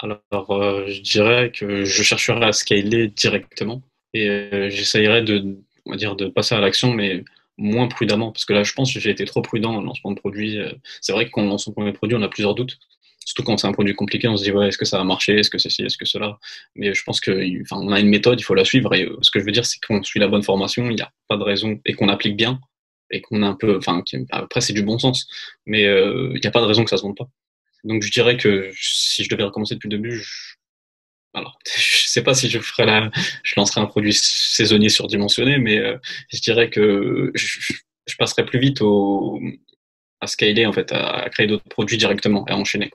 Alors, 0.00 0.50
euh, 0.50 0.86
je 0.86 1.00
dirais 1.02 1.50
que 1.52 1.84
je 1.84 2.02
chercherais 2.02 2.44
à 2.44 2.52
scaler 2.52 3.08
directement 3.08 3.82
et 4.14 4.70
j'essayerais 4.70 5.22
de, 5.22 5.58
on 5.86 5.90
va 5.90 5.96
dire, 5.96 6.16
de 6.16 6.28
passer 6.28 6.54
à 6.54 6.60
l'action, 6.60 6.92
mais 6.92 7.24
moins 7.58 7.88
prudemment, 7.88 8.32
parce 8.32 8.44
que 8.44 8.52
là, 8.52 8.62
je 8.62 8.72
pense 8.72 8.94
que 8.94 9.00
j'ai 9.00 9.10
été 9.10 9.24
trop 9.24 9.42
prudent 9.42 9.78
le 9.80 9.84
lancement 9.84 10.12
de 10.12 10.16
produit. 10.18 10.58
Euh, 10.58 10.72
c'est 11.00 11.12
vrai 11.12 11.26
que 11.26 11.30
quand 11.30 11.42
on 11.42 11.48
lance 11.48 11.64
son 11.64 11.72
premier 11.72 11.92
produit, 11.92 12.16
on 12.16 12.22
a 12.22 12.28
plusieurs 12.28 12.54
doutes. 12.54 12.78
Surtout 13.24 13.42
quand 13.42 13.58
c'est 13.58 13.66
un 13.66 13.72
produit 13.72 13.94
compliqué, 13.94 14.28
on 14.28 14.36
se 14.36 14.44
dit, 14.44 14.52
ouais, 14.52 14.68
est-ce 14.68 14.78
que 14.78 14.86
ça 14.86 14.96
va 14.96 15.04
marcher 15.04 15.38
Est-ce 15.38 15.50
que 15.50 15.58
ceci 15.58 15.82
Est-ce 15.82 15.98
que 15.98 16.06
cela? 16.06 16.38
Mais 16.76 16.94
je 16.94 17.02
pense 17.02 17.20
enfin, 17.28 17.76
on 17.82 17.92
a 17.92 18.00
une 18.00 18.08
méthode, 18.08 18.40
il 18.40 18.44
faut 18.44 18.54
la 18.54 18.64
suivre. 18.64 18.94
Et 18.94 19.04
euh, 19.04 19.18
ce 19.20 19.30
que 19.30 19.40
je 19.40 19.44
veux 19.44 19.52
dire, 19.52 19.66
c'est 19.66 19.78
qu'on 19.86 20.02
suit 20.02 20.20
la 20.20 20.28
bonne 20.28 20.42
formation, 20.42 20.88
il 20.88 20.94
n'y 20.94 21.02
a 21.02 21.12
pas 21.28 21.36
de 21.36 21.42
raison, 21.42 21.78
et 21.84 21.94
qu'on 21.94 22.08
applique 22.08 22.36
bien, 22.36 22.60
et 23.10 23.20
qu'on 23.20 23.42
a 23.42 23.48
un 23.48 23.54
peu. 23.54 23.76
Enfin, 23.76 24.02
après, 24.30 24.60
c'est 24.60 24.72
du 24.72 24.82
bon 24.82 24.98
sens, 24.98 25.28
mais 25.66 25.84
euh, 25.84 26.30
il 26.34 26.40
n'y 26.40 26.46
a 26.46 26.50
pas 26.52 26.60
de 26.60 26.66
raison 26.66 26.84
que 26.84 26.90
ça 26.90 26.96
se 26.96 27.02
vende 27.02 27.16
pas. 27.16 27.28
Donc, 27.88 28.02
je 28.02 28.10
dirais 28.10 28.36
que 28.36 28.70
si 28.74 29.24
je 29.24 29.30
devais 29.30 29.44
recommencer 29.44 29.74
depuis 29.74 29.88
le 29.88 29.96
début, 29.96 30.12
je, 30.12 30.24
alors, 31.34 31.58
je 31.66 32.06
sais 32.06 32.22
pas 32.22 32.34
si 32.34 32.48
je 32.50 32.58
ferais 32.58 32.86
la, 32.86 33.10
je 33.42 33.54
lancerai 33.56 33.80
un 33.80 33.86
produit 33.86 34.12
saisonnier 34.14 34.88
surdimensionné, 34.88 35.58
mais 35.58 35.78
euh, 35.78 35.96
je 36.32 36.40
dirais 36.40 36.70
que 36.70 37.32
je, 37.34 37.74
passerai 38.18 38.44
plus 38.44 38.58
vite 38.58 38.82
au, 38.82 39.40
à 40.20 40.26
scaler 40.26 40.66
en 40.66 40.72
fait, 40.72 40.92
à, 40.92 41.28
créer 41.30 41.46
d'autres 41.46 41.68
produits 41.68 41.98
directement 41.98 42.46
et 42.48 42.52
à 42.52 42.56
enchaîner. 42.56 42.90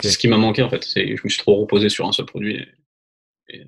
C'est 0.00 0.10
ce 0.10 0.18
qui 0.18 0.28
m'a 0.28 0.38
manqué 0.38 0.62
en 0.62 0.70
fait. 0.70 0.82
C'est, 0.84 1.16
je 1.16 1.20
me 1.22 1.28
suis 1.28 1.38
trop 1.38 1.56
reposé 1.56 1.88
sur 1.88 2.06
un 2.06 2.12
seul 2.12 2.26
produit. 2.26 2.66
et 3.48 3.66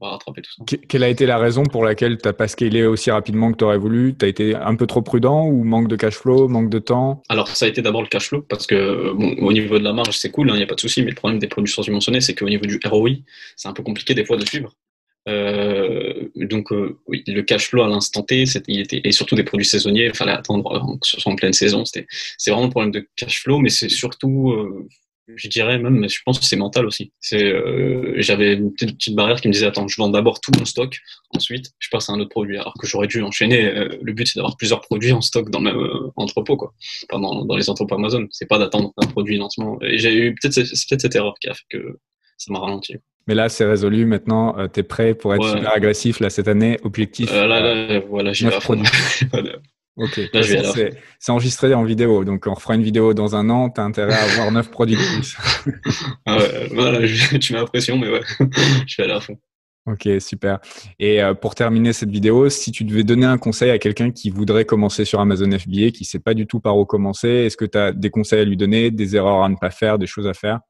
on 0.00 0.06
va 0.06 0.12
rattraper 0.12 0.42
tout 0.42 0.50
ça. 0.56 0.76
Quelle 0.88 1.02
a 1.02 1.08
été 1.08 1.26
la 1.26 1.38
raison 1.38 1.64
pour 1.64 1.84
laquelle 1.84 2.16
tu 2.16 2.26
n'as 2.26 2.32
pas 2.32 2.48
scalé 2.48 2.84
aussi 2.84 3.10
rapidement 3.10 3.52
que 3.52 3.58
tu 3.58 3.64
aurais 3.64 3.78
voulu? 3.78 4.14
Tu 4.18 4.24
as 4.24 4.28
été 4.28 4.54
un 4.54 4.74
peu 4.74 4.86
trop 4.86 5.02
prudent 5.02 5.46
ou 5.46 5.64
manque 5.64 5.88
de 5.88 5.96
cash 5.96 6.14
flow, 6.14 6.48
manque 6.48 6.70
de 6.70 6.78
temps? 6.78 7.22
Alors, 7.28 7.48
ça 7.48 7.66
a 7.66 7.68
été 7.68 7.82
d'abord 7.82 8.02
le 8.02 8.08
cash 8.08 8.28
flow 8.28 8.42
parce 8.42 8.66
que 8.66 9.12
bon, 9.12 9.36
au 9.38 9.52
niveau 9.52 9.78
de 9.78 9.84
la 9.84 9.92
marge, 9.92 10.16
c'est 10.16 10.30
cool, 10.30 10.48
il 10.48 10.52
hein, 10.52 10.56
n'y 10.56 10.62
a 10.62 10.66
pas 10.66 10.74
de 10.74 10.80
souci, 10.80 11.02
mais 11.02 11.10
le 11.10 11.16
problème 11.16 11.38
des 11.38 11.48
produits 11.48 11.72
surdimensionnés, 11.72 12.20
c'est 12.20 12.34
qu'au 12.34 12.48
niveau 12.48 12.66
du 12.66 12.80
ROI, 12.84 13.10
c'est 13.56 13.68
un 13.68 13.72
peu 13.72 13.82
compliqué 13.82 14.14
des 14.14 14.24
fois 14.24 14.36
de 14.36 14.44
suivre. 14.44 14.72
Euh, 15.28 16.28
donc 16.34 16.72
euh, 16.72 16.98
oui, 17.06 17.22
le 17.26 17.42
cash 17.42 17.68
flow 17.68 17.82
à 17.82 17.88
l'instant 17.88 18.22
T, 18.22 18.44
il 18.68 18.80
était 18.80 19.02
et 19.04 19.12
surtout 19.12 19.34
des 19.34 19.44
produits 19.44 19.66
saisonniers, 19.66 20.06
il 20.06 20.14
fallait 20.14 20.32
attendre 20.32 20.72
euh, 20.72 20.96
que 20.98 21.06
ce 21.06 21.20
soit 21.20 21.30
en 21.30 21.36
pleine 21.36 21.52
saison. 21.52 21.84
C'était, 21.84 22.06
c'est 22.38 22.50
vraiment 22.50 22.66
le 22.66 22.70
problème 22.70 22.90
de 22.90 23.06
cash 23.16 23.42
flow, 23.42 23.58
mais 23.58 23.68
c'est 23.68 23.90
surtout 23.90 24.88
je 25.36 25.48
dirais 25.48 25.78
même, 25.78 25.98
mais 25.98 26.08
je 26.08 26.20
pense 26.24 26.38
que 26.38 26.44
c'est 26.44 26.56
mental 26.56 26.86
aussi. 26.86 27.12
C'est, 27.20 27.44
euh, 27.44 28.14
j'avais 28.18 28.54
une 28.54 28.72
petite, 28.72 29.14
barrière 29.14 29.40
qui 29.40 29.48
me 29.48 29.52
disait 29.52 29.66
attends, 29.66 29.88
je 29.88 29.96
vends 29.96 30.08
d'abord 30.08 30.40
tout 30.40 30.52
mon 30.58 30.64
stock, 30.64 30.98
ensuite 31.34 31.72
je 31.78 31.88
passe 31.90 32.08
à 32.08 32.12
un 32.12 32.20
autre 32.20 32.30
produit. 32.30 32.58
Alors 32.58 32.74
que 32.78 32.86
j'aurais 32.86 33.06
dû 33.06 33.22
enchaîner. 33.22 33.66
Euh, 33.66 33.88
le 34.02 34.12
but 34.12 34.26
c'est 34.26 34.36
d'avoir 34.36 34.56
plusieurs 34.56 34.80
produits 34.80 35.12
en 35.12 35.20
stock 35.20 35.50
dans 35.50 35.60
le 35.60 35.64
même 35.64 35.78
euh, 35.78 36.12
entrepôt, 36.16 36.56
quoi. 36.56 36.72
Pendant, 37.08 37.44
dans, 37.44 37.56
les 37.56 37.70
entrepôts 37.70 37.94
Amazon. 37.94 38.26
C'est 38.30 38.48
pas 38.48 38.58
d'attendre 38.58 38.92
un 38.96 39.06
produit 39.06 39.36
lancement. 39.36 39.78
Et 39.82 39.98
j'ai 39.98 40.14
eu 40.14 40.34
peut-être 40.34 40.54
c'est 40.54 40.88
peut-être 40.88 41.00
cette 41.00 41.14
erreur 41.14 41.34
qui 41.40 41.48
a 41.48 41.54
fait 41.54 41.64
que 41.70 41.98
ça 42.36 42.52
m'a 42.52 42.58
ralenti. 42.58 42.96
Mais 43.26 43.34
là, 43.34 43.48
c'est 43.48 43.64
résolu. 43.64 44.06
Maintenant, 44.06 44.56
tu 44.68 44.80
es 44.80 44.82
prêt 44.82 45.14
pour 45.14 45.34
être 45.34 45.46
super 45.46 45.72
agressif 45.72 46.20
là 46.20 46.30
cette 46.30 46.48
année. 46.48 46.78
Objectif. 46.82 47.30
là, 47.30 47.46
là, 47.46 48.00
voilà, 48.00 48.32
j'ai 48.32 48.48
produit. 48.50 48.86
Ok, 50.00 50.18
c'est 50.32 51.30
enregistré 51.30 51.74
en 51.74 51.84
vidéo, 51.84 52.24
donc 52.24 52.46
on 52.46 52.54
refera 52.54 52.74
une 52.74 52.82
vidéo 52.82 53.12
dans 53.12 53.36
un 53.36 53.50
an, 53.50 53.68
tu 53.68 53.82
as 53.82 53.84
intérêt 53.84 54.14
à 54.14 54.22
avoir 54.22 54.50
9 54.50 54.70
produits 54.70 54.96
de 54.96 55.14
plus. 55.14 55.36
ah 56.26 56.38
ouais, 56.38 56.68
voilà, 56.72 57.06
tu 57.38 57.52
m'as 57.52 57.58
l'impression, 57.58 57.98
mais 57.98 58.08
ouais, 58.08 58.22
je 58.86 58.96
vais 58.96 59.02
aller 59.04 59.12
à 59.12 59.20
fond. 59.20 59.38
Ok, 59.86 60.08
super. 60.20 60.58
Et 60.98 61.22
euh, 61.22 61.34
pour 61.34 61.54
terminer 61.54 61.92
cette 61.92 62.10
vidéo, 62.10 62.48
si 62.48 62.72
tu 62.72 62.84
devais 62.84 63.04
donner 63.04 63.26
un 63.26 63.36
conseil 63.36 63.70
à 63.70 63.78
quelqu'un 63.78 64.10
qui 64.10 64.30
voudrait 64.30 64.64
commencer 64.64 65.04
sur 65.04 65.20
Amazon 65.20 65.50
FBA, 65.50 65.90
qui 65.90 66.02
ne 66.02 66.06
sait 66.06 66.18
pas 66.18 66.32
du 66.32 66.46
tout 66.46 66.60
par 66.60 66.78
où 66.78 66.86
commencer, 66.86 67.28
est-ce 67.28 67.58
que 67.58 67.66
tu 67.66 67.76
as 67.76 67.92
des 67.92 68.08
conseils 68.08 68.40
à 68.40 68.44
lui 68.44 68.56
donner, 68.56 68.90
des 68.90 69.16
erreurs 69.16 69.42
à 69.42 69.50
ne 69.50 69.56
pas 69.56 69.70
faire, 69.70 69.98
des 69.98 70.06
choses 70.06 70.26
à 70.26 70.32
faire? 70.32 70.60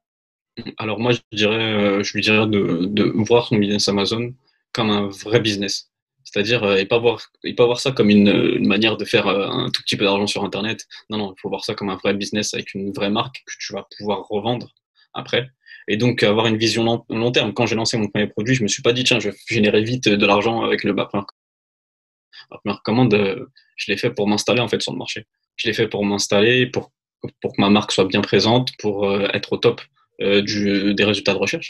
Alors 0.77 0.99
moi, 0.99 1.13
je, 1.13 1.19
dirais, 1.31 1.73
euh, 1.73 2.03
je 2.03 2.13
lui 2.13 2.21
dirais 2.21 2.47
de, 2.47 2.85
de 2.85 3.03
voir 3.15 3.47
son 3.47 3.55
business 3.57 3.87
Amazon 3.87 4.33
comme 4.73 4.89
un 4.89 5.07
vrai 5.07 5.39
business. 5.39 5.90
C'est-à-dire, 6.23 6.63
euh, 6.63 6.75
et 6.77 6.85
pas 6.85 6.99
voir, 6.99 7.21
pas 7.57 7.65
voir 7.65 7.79
ça 7.79 7.91
comme 7.91 8.09
une, 8.09 8.27
une, 8.27 8.67
manière 8.67 8.97
de 8.97 9.05
faire 9.05 9.27
euh, 9.27 9.47
un 9.47 9.69
tout 9.69 9.81
petit 9.81 9.97
peu 9.97 10.05
d'argent 10.05 10.27
sur 10.27 10.43
Internet. 10.43 10.87
Non, 11.09 11.17
non, 11.17 11.33
il 11.37 11.41
faut 11.41 11.49
voir 11.49 11.63
ça 11.63 11.73
comme 11.73 11.89
un 11.89 11.97
vrai 11.97 12.13
business 12.13 12.53
avec 12.53 12.73
une 12.73 12.91
vraie 12.91 13.09
marque 13.09 13.43
que 13.45 13.53
tu 13.59 13.73
vas 13.73 13.87
pouvoir 13.97 14.27
revendre 14.29 14.73
après. 15.13 15.49
Et 15.87 15.97
donc, 15.97 16.23
avoir 16.23 16.47
une 16.47 16.57
vision 16.57 17.03
long, 17.09 17.31
terme. 17.31 17.53
Quand 17.53 17.65
j'ai 17.65 17.75
lancé 17.75 17.97
mon 17.97 18.07
premier 18.07 18.27
produit, 18.27 18.55
je 18.55 18.63
me 18.63 18.67
suis 18.67 18.83
pas 18.83 18.93
dit, 18.93 19.03
tiens, 19.03 19.19
je 19.19 19.29
vais 19.29 19.35
générer 19.47 19.83
vite 19.83 20.07
de 20.07 20.25
l'argent 20.25 20.63
avec 20.63 20.83
le 20.83 20.93
la 20.93 21.05
première. 21.05 21.25
Euh, 22.65 23.45
je 23.75 23.91
l'ai 23.91 23.97
fait 23.97 24.11
pour 24.11 24.27
m'installer, 24.27 24.61
en 24.61 24.67
fait, 24.67 24.81
sur 24.81 24.91
le 24.91 24.99
marché. 24.99 25.25
Je 25.55 25.67
l'ai 25.67 25.73
fait 25.73 25.87
pour 25.87 26.05
m'installer, 26.05 26.67
pour, 26.67 26.91
que 27.23 27.49
ma 27.57 27.69
marque 27.69 27.91
soit 27.91 28.05
bien 28.05 28.21
présente, 28.21 28.69
pour 28.77 29.11
être 29.33 29.53
au 29.53 29.57
top 29.57 29.81
des 30.19 31.03
résultats 31.03 31.33
de 31.33 31.39
recherche. 31.39 31.69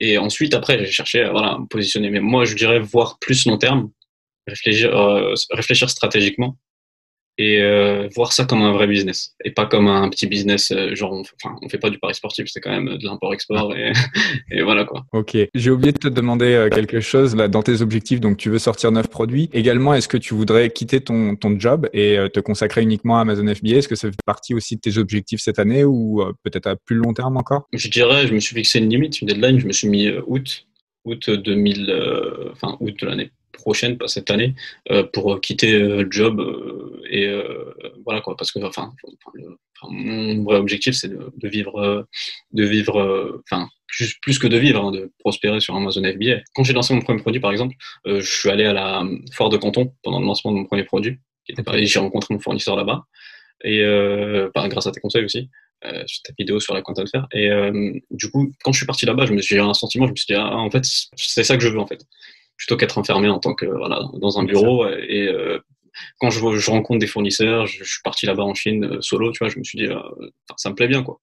Et 0.00 0.18
ensuite, 0.18 0.54
après, 0.54 0.78
j'ai 0.78 0.90
cherché 0.90 1.22
à 1.22 1.30
voilà, 1.30 1.58
me 1.58 1.66
positionner. 1.66 2.10
Mais 2.10 2.20
moi, 2.20 2.44
je 2.44 2.54
dirais 2.54 2.78
voir 2.78 3.18
plus 3.18 3.46
long 3.46 3.58
terme, 3.58 3.90
réfléchir, 4.46 4.94
euh, 4.94 5.34
réfléchir 5.50 5.88
stratégiquement 5.90 6.56
et 7.38 7.60
euh, 7.60 8.08
voir 8.14 8.32
ça 8.32 8.44
comme 8.44 8.62
un 8.62 8.72
vrai 8.72 8.86
business 8.86 9.34
et 9.44 9.50
pas 9.50 9.66
comme 9.66 9.88
un 9.88 10.08
petit 10.08 10.26
business 10.26 10.70
euh, 10.70 10.94
genre 10.94 11.12
on, 11.12 11.20
enfin 11.20 11.56
on 11.60 11.68
fait 11.68 11.78
pas 11.78 11.90
du 11.90 11.98
pari 11.98 12.14
sportif 12.14 12.46
c'est 12.48 12.60
quand 12.60 12.70
même 12.70 12.96
de 12.96 13.04
l'import 13.04 13.34
export 13.34 13.76
et, 13.76 13.92
et, 14.50 14.62
voilà 14.62 14.84
quoi. 14.84 15.04
Ok. 15.12 15.36
J'ai 15.54 15.70
oublié 15.70 15.92
de 15.92 15.98
te 15.98 16.08
demander 16.08 16.46
euh, 16.46 16.68
quelque 16.70 17.00
chose 17.00 17.36
là 17.36 17.48
dans 17.48 17.62
tes 17.62 17.82
objectifs 17.82 18.20
donc 18.20 18.38
tu 18.38 18.48
veux 18.48 18.58
sortir 18.58 18.90
neuf 18.90 19.08
produits. 19.08 19.50
Également 19.52 19.92
est-ce 19.92 20.08
que 20.08 20.16
tu 20.16 20.34
voudrais 20.34 20.70
quitter 20.70 21.00
ton, 21.00 21.36
ton 21.36 21.58
job 21.58 21.88
et 21.92 22.16
te 22.32 22.40
consacrer 22.40 22.82
uniquement 22.82 23.18
à 23.18 23.20
Amazon 23.20 23.46
FBA 23.54 23.76
est-ce 23.76 23.88
que 23.88 23.96
ça 23.96 24.08
fait 24.08 24.16
partie 24.24 24.54
aussi 24.54 24.76
de 24.76 24.80
tes 24.80 24.98
objectifs 24.98 25.40
cette 25.40 25.58
année 25.58 25.84
ou 25.84 26.22
peut-être 26.42 26.66
à 26.66 26.76
plus 26.76 26.96
long 26.96 27.12
terme 27.12 27.36
encore? 27.36 27.68
Je 27.72 27.88
dirais 27.88 28.26
je 28.26 28.34
me 28.34 28.40
suis 28.40 28.54
fixé 28.54 28.78
une 28.78 28.88
limite 28.88 29.20
une 29.20 29.28
deadline. 29.28 29.58
Je 29.58 29.66
me 29.66 29.72
suis 29.72 29.88
mis 29.88 30.08
août 30.26 30.66
août 31.04 31.30
2000 31.30 32.50
enfin 32.52 32.76
août 32.80 32.94
de 32.98 33.06
l'année 33.06 33.30
prochaine, 33.56 33.98
pas 33.98 34.08
cette 34.08 34.30
année, 34.30 34.54
euh, 34.90 35.02
pour 35.02 35.40
quitter 35.40 35.74
euh, 35.74 36.02
le 36.02 36.10
job 36.10 36.40
euh, 36.40 37.00
et 37.10 37.28
voilà 38.04 38.20
quoi, 38.20 38.36
parce 38.36 38.52
que 38.52 38.58
enfin, 38.60 38.92
mon 39.88 40.44
vrai 40.44 40.56
objectif 40.56 40.94
c'est 40.94 41.08
de, 41.08 41.48
vivre, 41.48 42.06
de 42.52 42.64
vivre, 42.64 43.40
enfin 43.44 43.68
plus, 43.86 44.14
plus 44.20 44.38
que 44.38 44.46
de 44.46 44.56
vivre, 44.56 44.84
hein, 44.84 44.90
de 44.90 45.12
prospérer 45.18 45.60
sur 45.60 45.76
Amazon 45.76 46.02
FBA. 46.02 46.40
Quand 46.54 46.64
j'ai 46.64 46.72
lancé 46.72 46.94
mon 46.94 47.00
premier 47.00 47.20
produit, 47.20 47.40
par 47.40 47.52
exemple, 47.52 47.74
je 48.04 48.20
suis 48.20 48.50
allé 48.50 48.64
à 48.64 48.72
la 48.72 49.04
foire 49.32 49.48
de 49.48 49.56
Canton 49.56 49.92
pendant 50.02 50.20
le 50.20 50.26
lancement 50.26 50.52
de 50.52 50.56
mon 50.56 50.64
premier 50.64 50.84
produit, 50.84 51.18
qui 51.44 51.52
était 51.52 51.86
j'ai 51.86 51.98
rencontré 51.98 52.34
mon 52.34 52.40
fournisseur 52.40 52.76
là-bas. 52.76 53.04
Et 53.64 53.82
bah, 54.54 54.68
grâce 54.68 54.86
à 54.86 54.92
tes 54.92 55.00
conseils 55.00 55.24
aussi. 55.24 55.48
Euh, 55.84 56.02
sur 56.06 56.22
ta 56.22 56.32
vidéo 56.38 56.58
sur 56.58 56.72
la 56.72 56.80
content 56.80 57.04
faire. 57.06 57.26
Et 57.32 57.50
du 58.10 58.30
coup 58.30 58.50
quand 58.64 58.72
je 58.72 58.78
suis 58.78 58.86
parti 58.86 59.04
là-bas 59.04 59.26
je 59.26 59.34
me 59.34 59.42
suis 59.42 59.56
eu 59.56 59.60
un 59.60 59.74
sentiment 59.74 60.06
je 60.06 60.12
me 60.12 60.16
suis 60.16 60.34
dit 60.34 60.40
ah, 60.40 60.56
en 60.56 60.70
fait 60.70 60.82
c'est 61.16 61.44
ça 61.44 61.56
que 61.58 61.62
je 61.62 61.68
veux 61.68 61.78
en 61.78 61.86
fait 61.86 62.00
plutôt 62.56 62.76
qu'être 62.76 62.98
enfermé 62.98 63.28
en 63.28 63.38
tant 63.38 63.54
que 63.54 63.66
voilà 63.66 64.00
dans 64.14 64.38
un 64.38 64.44
bureau 64.44 64.86
et 64.88 65.28
euh, 65.28 65.58
quand 66.18 66.30
je, 66.30 66.40
je, 66.58 66.70
rencontre 66.70 67.00
des 67.00 67.06
fournisseurs, 67.06 67.66
je, 67.66 67.84
suis 67.84 68.02
parti 68.02 68.26
là-bas 68.26 68.42
en 68.42 68.54
Chine 68.54 68.84
euh, 68.84 69.00
solo, 69.00 69.32
tu 69.32 69.38
vois, 69.38 69.48
je 69.48 69.58
me 69.58 69.64
suis 69.64 69.78
dit, 69.78 69.86
euh, 69.86 69.98
ça 70.56 70.70
me 70.70 70.74
plaît 70.74 70.88
bien, 70.88 71.02
quoi. 71.02 71.20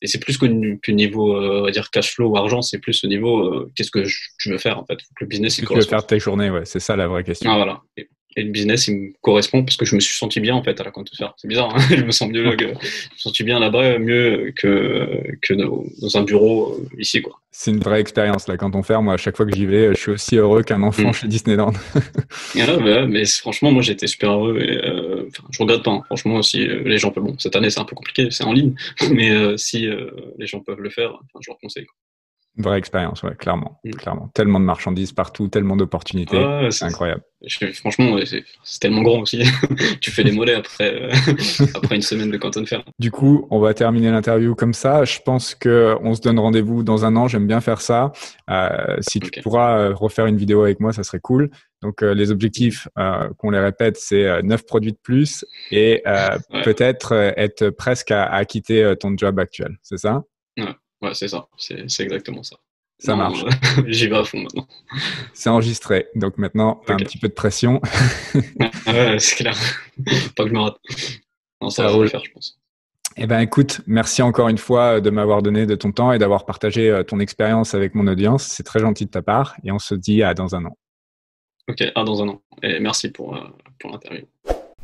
Et 0.00 0.08
c'est 0.08 0.18
plus 0.18 0.36
que 0.36 0.90
niveau, 0.90 1.36
on 1.36 1.62
va 1.62 1.70
dire, 1.70 1.90
cash 1.90 2.14
flow 2.14 2.30
ou 2.30 2.36
argent, 2.36 2.60
c'est 2.60 2.80
plus 2.80 3.04
au 3.04 3.06
niveau, 3.06 3.68
qu'est-ce 3.76 3.92
que 3.92 4.04
je, 4.04 4.50
veux 4.50 4.58
faire, 4.58 4.80
en 4.80 4.84
fait. 4.84 4.98
le 5.20 5.26
business, 5.28 5.58
il 5.58 5.66
Tu 5.66 5.74
veux 5.74 5.80
faire 5.82 6.04
tes 6.04 6.18
journées, 6.18 6.50
ouais, 6.50 6.64
c'est 6.64 6.80
ça 6.80 6.96
la 6.96 7.06
vraie 7.06 7.22
question. 7.22 7.48
Ah, 7.52 7.56
voilà. 7.56 7.82
Et, 7.96 8.08
le 8.36 8.50
business, 8.50 8.88
il 8.88 8.96
me 8.96 9.12
correspond 9.20 9.62
parce 9.64 9.76
que 9.76 9.84
je 9.84 9.94
me 9.94 10.00
suis 10.00 10.16
senti 10.16 10.40
bien, 10.40 10.54
en 10.54 10.62
fait, 10.62 10.80
à 10.80 10.84
la 10.84 10.90
compte 10.90 11.10
faire. 11.16 11.34
C'est 11.36 11.48
bizarre, 11.48 11.74
hein 11.74 11.80
je 11.90 12.02
me 12.02 12.10
sens 12.10 12.28
mieux, 12.28 12.56
que, 12.56 12.66
je 12.66 12.70
me 12.70 13.18
sens 13.18 13.42
bien 13.42 13.58
là-bas, 13.58 13.98
mieux 13.98 14.52
que, 14.56 15.22
que 15.40 15.54
dans 15.54 16.16
un 16.16 16.22
bureau 16.22 16.80
ici, 16.98 17.22
quoi 17.22 17.42
c'est 17.54 17.70
une 17.70 17.80
vraie 17.80 18.00
expérience 18.00 18.48
là 18.48 18.56
quand 18.56 18.74
on 18.74 18.82
ferme. 18.82 19.04
Moi, 19.04 19.14
à 19.14 19.18
chaque 19.18 19.36
fois 19.36 19.44
que 19.44 19.54
j'y 19.54 19.66
vais, 19.66 19.94
je 19.94 20.00
suis 20.00 20.10
aussi 20.10 20.36
heureux 20.36 20.62
qu'un 20.62 20.82
enfant 20.82 21.10
mm. 21.10 21.12
chez 21.12 21.28
Disneyland. 21.28 21.74
ouais, 22.54 23.06
mais 23.06 23.26
franchement, 23.26 23.70
moi 23.70 23.82
j'étais 23.82 24.06
super 24.06 24.30
heureux 24.32 24.58
et 24.58 24.82
euh, 24.82 25.28
je 25.50 25.58
regrette 25.58 25.82
pas. 25.82 25.90
Hein. 25.90 26.02
Franchement, 26.06 26.40
si 26.42 26.66
euh, 26.66 26.82
les 26.86 26.96
gens 26.96 27.10
peuvent, 27.10 27.24
bon, 27.24 27.36
cette 27.38 27.54
année 27.54 27.68
c'est 27.68 27.80
un 27.80 27.84
peu 27.84 27.94
compliqué, 27.94 28.28
c'est 28.30 28.44
en 28.44 28.54
ligne, 28.54 28.74
mais 29.12 29.30
euh, 29.30 29.58
si 29.58 29.86
euh, 29.86 30.10
les 30.38 30.46
gens 30.46 30.60
peuvent 30.60 30.80
le 30.80 30.88
faire, 30.88 31.12
je 31.40 31.50
leur 31.50 31.58
conseille. 31.58 31.86
Vraie 32.58 32.76
expérience, 32.76 33.22
ouais, 33.22 33.34
clairement, 33.34 33.80
mm. 33.82 33.90
clairement. 33.92 34.28
Tellement 34.34 34.60
de 34.60 34.66
marchandises 34.66 35.12
partout, 35.12 35.48
tellement 35.48 35.74
d'opportunités, 35.74 36.68
c'est 36.70 36.84
incroyable. 36.84 37.22
franchement, 37.72 38.18
c'est 38.26 38.44
tellement 38.78 39.02
grand 39.02 39.20
aussi. 39.20 39.42
tu 40.02 40.10
fais 40.10 40.22
des 40.22 40.32
mollets 40.32 40.54
après, 40.54 40.94
euh, 40.94 41.10
après 41.74 41.96
une 41.96 42.02
semaine 42.02 42.30
de 42.30 42.36
canton 42.36 42.66
fer. 42.66 42.84
Du 42.98 43.10
coup, 43.10 43.46
on 43.50 43.58
va 43.58 43.72
terminer 43.72 44.10
l'interview 44.10 44.54
comme 44.54 44.74
ça. 44.74 45.04
Je 45.04 45.18
pense 45.24 45.54
que 45.54 45.96
on 46.02 46.14
se 46.14 46.20
donne 46.20 46.38
rendez-vous 46.38 46.82
dans 46.82 47.06
un 47.06 47.16
an. 47.16 47.26
J'aime 47.26 47.46
bien 47.46 47.62
faire 47.62 47.80
ça. 47.80 48.12
Euh, 48.50 48.98
si 49.00 49.18
tu 49.18 49.40
pourras 49.40 49.78
euh, 49.78 49.94
refaire 49.94 50.26
une 50.26 50.36
vidéo 50.36 50.62
avec 50.62 50.78
moi, 50.78 50.92
ça 50.92 51.04
serait 51.04 51.20
cool. 51.20 51.48
Donc, 51.80 52.02
les 52.02 52.30
objectifs, 52.30 52.86
qu'on 53.38 53.50
les 53.50 53.58
répète, 53.58 53.96
c'est 53.96 54.40
9 54.44 54.66
produits 54.66 54.92
de 54.92 54.98
plus 55.02 55.44
et 55.72 56.04
peut-être 56.62 57.12
être 57.36 57.70
presque 57.70 58.12
à, 58.12 58.22
à, 58.22 58.44
quitter 58.44 58.94
ton 59.00 59.16
job 59.16 59.40
actuel. 59.40 59.78
C'est 59.82 59.98
ça? 59.98 60.22
Ouais. 60.56 60.66
Ouais, 61.02 61.14
c'est 61.14 61.28
ça. 61.28 61.46
C'est 61.56 62.00
exactement 62.00 62.42
ça. 62.42 62.56
Ça 62.98 63.16
marche. 63.16 63.44
J'y 63.86 64.06
vais 64.06 64.16
à 64.16 64.24
fond 64.24 64.38
maintenant. 64.38 64.66
C'est 65.32 65.50
enregistré. 65.50 66.06
Donc 66.14 66.38
maintenant, 66.38 66.80
tu 66.86 66.92
as 66.92 66.94
un 66.94 66.98
petit 66.98 67.18
peu 67.18 67.28
de 67.28 67.32
pression. 67.32 67.80
ouais, 68.86 69.18
c'est 69.18 69.36
clair. 69.36 69.56
Pas 70.36 70.44
que 70.44 70.48
je 70.48 70.54
me 70.54 70.60
rate. 70.60 70.76
Non, 71.60 71.70
ça, 71.70 71.88
va 71.88 71.96
le 71.96 72.08
faire, 72.08 72.24
je 72.24 72.30
pense. 72.30 72.60
Eh 73.16 73.26
ben, 73.26 73.40
écoute, 73.40 73.80
merci 73.86 74.22
encore 74.22 74.48
une 74.48 74.58
fois 74.58 75.00
de 75.00 75.10
m'avoir 75.10 75.42
donné 75.42 75.66
de 75.66 75.74
ton 75.74 75.92
temps 75.92 76.12
et 76.12 76.18
d'avoir 76.18 76.46
partagé 76.46 76.90
euh, 76.90 77.02
ton 77.02 77.18
expérience 77.18 77.74
avec 77.74 77.94
mon 77.94 78.06
audience. 78.06 78.44
C'est 78.44 78.62
très 78.62 78.78
gentil 78.78 79.06
de 79.06 79.10
ta 79.10 79.22
part 79.22 79.56
et 79.64 79.72
on 79.72 79.78
se 79.78 79.94
dit 79.94 80.22
à 80.22 80.34
dans 80.34 80.54
un 80.54 80.64
an. 80.64 80.78
Ok, 81.68 81.82
à 81.94 82.04
dans 82.04 82.22
un 82.22 82.28
an. 82.28 82.42
Et 82.62 82.78
merci 82.78 83.10
pour, 83.10 83.36
euh, 83.36 83.40
pour 83.78 83.90
l'interview. 83.90 84.26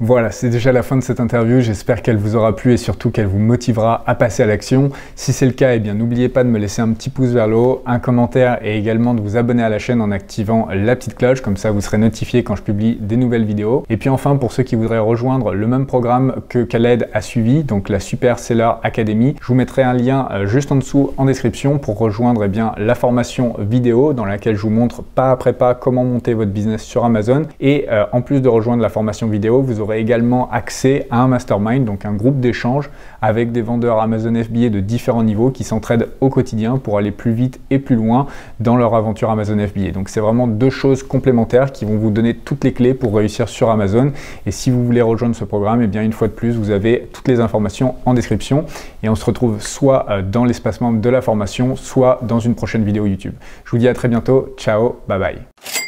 Voilà, 0.01 0.31
c'est 0.31 0.49
déjà 0.49 0.71
la 0.71 0.85
fin 0.85 0.95
de 0.95 1.01
cette 1.01 1.19
interview. 1.19 1.61
J'espère 1.61 2.03
qu'elle 2.03 2.19
vous 2.19 2.37
aura 2.37 2.55
plu 2.55 2.73
et 2.73 2.77
surtout 2.77 3.11
qu'elle 3.11 3.27
vous 3.27 3.41
motivera 3.41 4.05
à 4.07 4.15
passer 4.15 4.45
à 4.45 4.47
l'action. 4.47 4.91
Si 5.17 5.33
c'est 5.33 5.45
le 5.45 5.51
cas, 5.51 5.75
eh 5.75 5.81
bien 5.81 5.95
n'oubliez 5.95 6.29
pas 6.29 6.45
de 6.45 6.49
me 6.49 6.61
laisser 6.61 6.81
un 6.81 6.93
petit 6.93 7.11
pouce 7.11 7.31
vers 7.31 7.49
le 7.49 7.57
haut, 7.57 7.83
un 7.85 7.99
commentaire 7.99 8.61
et 8.63 8.79
également 8.79 9.13
de 9.13 9.21
vous 9.21 9.37
abonner 9.37 9.65
à 9.65 9.69
la 9.69 9.81
chaîne 9.81 10.01
en 10.01 10.13
activant 10.13 10.69
la 10.73 10.95
petite 10.95 11.17
cloche. 11.17 11.41
Comme 11.41 11.57
ça, 11.57 11.73
vous 11.73 11.81
serez 11.81 11.99
notifié 11.99 12.45
quand 12.45 12.55
je 12.55 12.63
publie 12.63 12.97
des 13.01 13.17
nouvelles 13.17 13.45
vidéos. 13.45 13.85
Et 13.91 13.97
puis 13.97 14.09
enfin, 14.09 14.37
pour 14.37 14.53
ceux 14.53 14.63
qui 14.63 14.77
voudraient 14.77 15.01
rejoindre 15.01 15.53
le 15.53 15.67
même 15.67 15.87
programme 15.87 16.43
que 16.49 16.63
Khaled 16.63 17.09
a 17.13 17.21
suivi, 17.21 17.65
donc 17.65 17.89
la 17.89 17.99
Super 17.99 18.39
Seller 18.39 18.71
Academy, 18.85 19.35
je 19.43 19.47
vous 19.49 19.57
mettrai 19.57 19.83
un 19.83 19.95
lien 19.95 20.29
euh, 20.31 20.47
juste 20.47 20.71
en 20.71 20.77
dessous 20.77 21.13
en 21.17 21.25
description 21.25 21.79
pour 21.79 21.99
rejoindre 21.99 22.45
eh 22.45 22.49
bien, 22.49 22.71
la 22.77 22.95
formation 22.95 23.57
vidéo 23.59 24.13
dans 24.13 24.27
laquelle 24.27 24.55
je 24.55 24.63
vous 24.63 24.71
montre 24.71 25.03
pas 25.03 25.33
après 25.33 25.55
pas 25.55 25.75
comment 25.75 26.05
monter 26.05 26.35
votre 26.35 26.53
business 26.53 26.85
sur 26.85 27.05
Amazon. 27.05 27.47
Et 27.59 27.87
euh, 27.91 28.05
en 28.13 28.23
plus 28.23 28.41
de 28.41 28.49
rejoindre 28.49 28.81
la 28.81 28.91
formation 28.91 29.27
vidéo, 29.27 29.61
vous 29.61 29.81
aurez 29.81 29.88
également 29.97 30.51
accès 30.51 31.07
à 31.11 31.23
un 31.23 31.29
mastermind, 31.29 31.85
donc 31.85 32.05
un 32.05 32.13
groupe 32.13 32.41
d'échange 32.41 32.91
avec 33.23 33.53
des 33.53 33.63
vendeurs 33.63 34.01
Amazon 34.01 34.35
FBA 34.35 34.69
de 34.69 34.81
différents 34.81 35.23
niveaux 35.23 35.51
qui 35.51 35.65
s'entraident 35.65 36.09
au 36.21 36.29
quotidien 36.29 36.79
pour 36.79 36.99
aller 36.99 37.11
plus 37.11 37.33
vite 37.33 37.61
et 37.71 37.79
plus 37.79 37.97
loin 37.97 38.27
dans 38.61 38.77
leur 38.77 38.95
aventure 38.95 39.31
Amazon 39.31 39.59
FBA. 39.59 39.91
Donc 39.91 40.09
c'est 40.09 40.21
vraiment 40.21 40.47
deux 40.47 40.71
choses 40.71 41.03
complémentaires 41.03 41.73
qui 41.73 41.85
vont 41.85 41.97
vous 41.97 42.11
donner 42.11 42.35
toutes 42.35 42.65
les 42.65 42.73
clés 42.73 42.95
pour 42.95 43.15
réussir 43.15 43.49
sur 43.49 43.71
Amazon. 43.71 44.13
Et 44.47 44.51
si 44.51 44.71
vous 44.71 44.85
voulez 44.85 45.03
rejoindre 45.03 45.35
ce 45.35 45.45
programme, 45.45 45.81
et 45.81 45.85
eh 45.85 45.89
bien 45.89 46.03
une 46.03 46.13
fois 46.13 46.29
de 46.29 46.33
plus, 46.33 46.57
vous 46.57 46.71
avez 46.71 47.09
toutes 47.13 47.29
les 47.29 47.41
informations 47.41 47.95
en 48.05 48.15
description 48.15 48.65
et 49.03 49.09
on 49.09 49.15
se 49.15 49.25
retrouve 49.25 49.61
soit 49.61 50.07
euh, 50.11 50.23
dans 50.23 50.45
l'espace 50.45 50.81
membre 50.81 51.01
de 51.01 51.09
la 51.09 51.23
formation, 51.23 51.77
soit 51.77 52.21
dans 52.23 52.41
une 52.41 52.55
prochaine 52.55 52.85
vidéo 52.85 53.07
YouTube. 53.07 53.35
Je 53.65 53.71
vous 53.71 53.79
dis 53.79 53.89
à 53.89 53.95
très 53.95 54.09
bientôt. 54.09 54.55
Ciao, 54.57 54.97
bye 55.09 55.19
bye. 55.19 55.88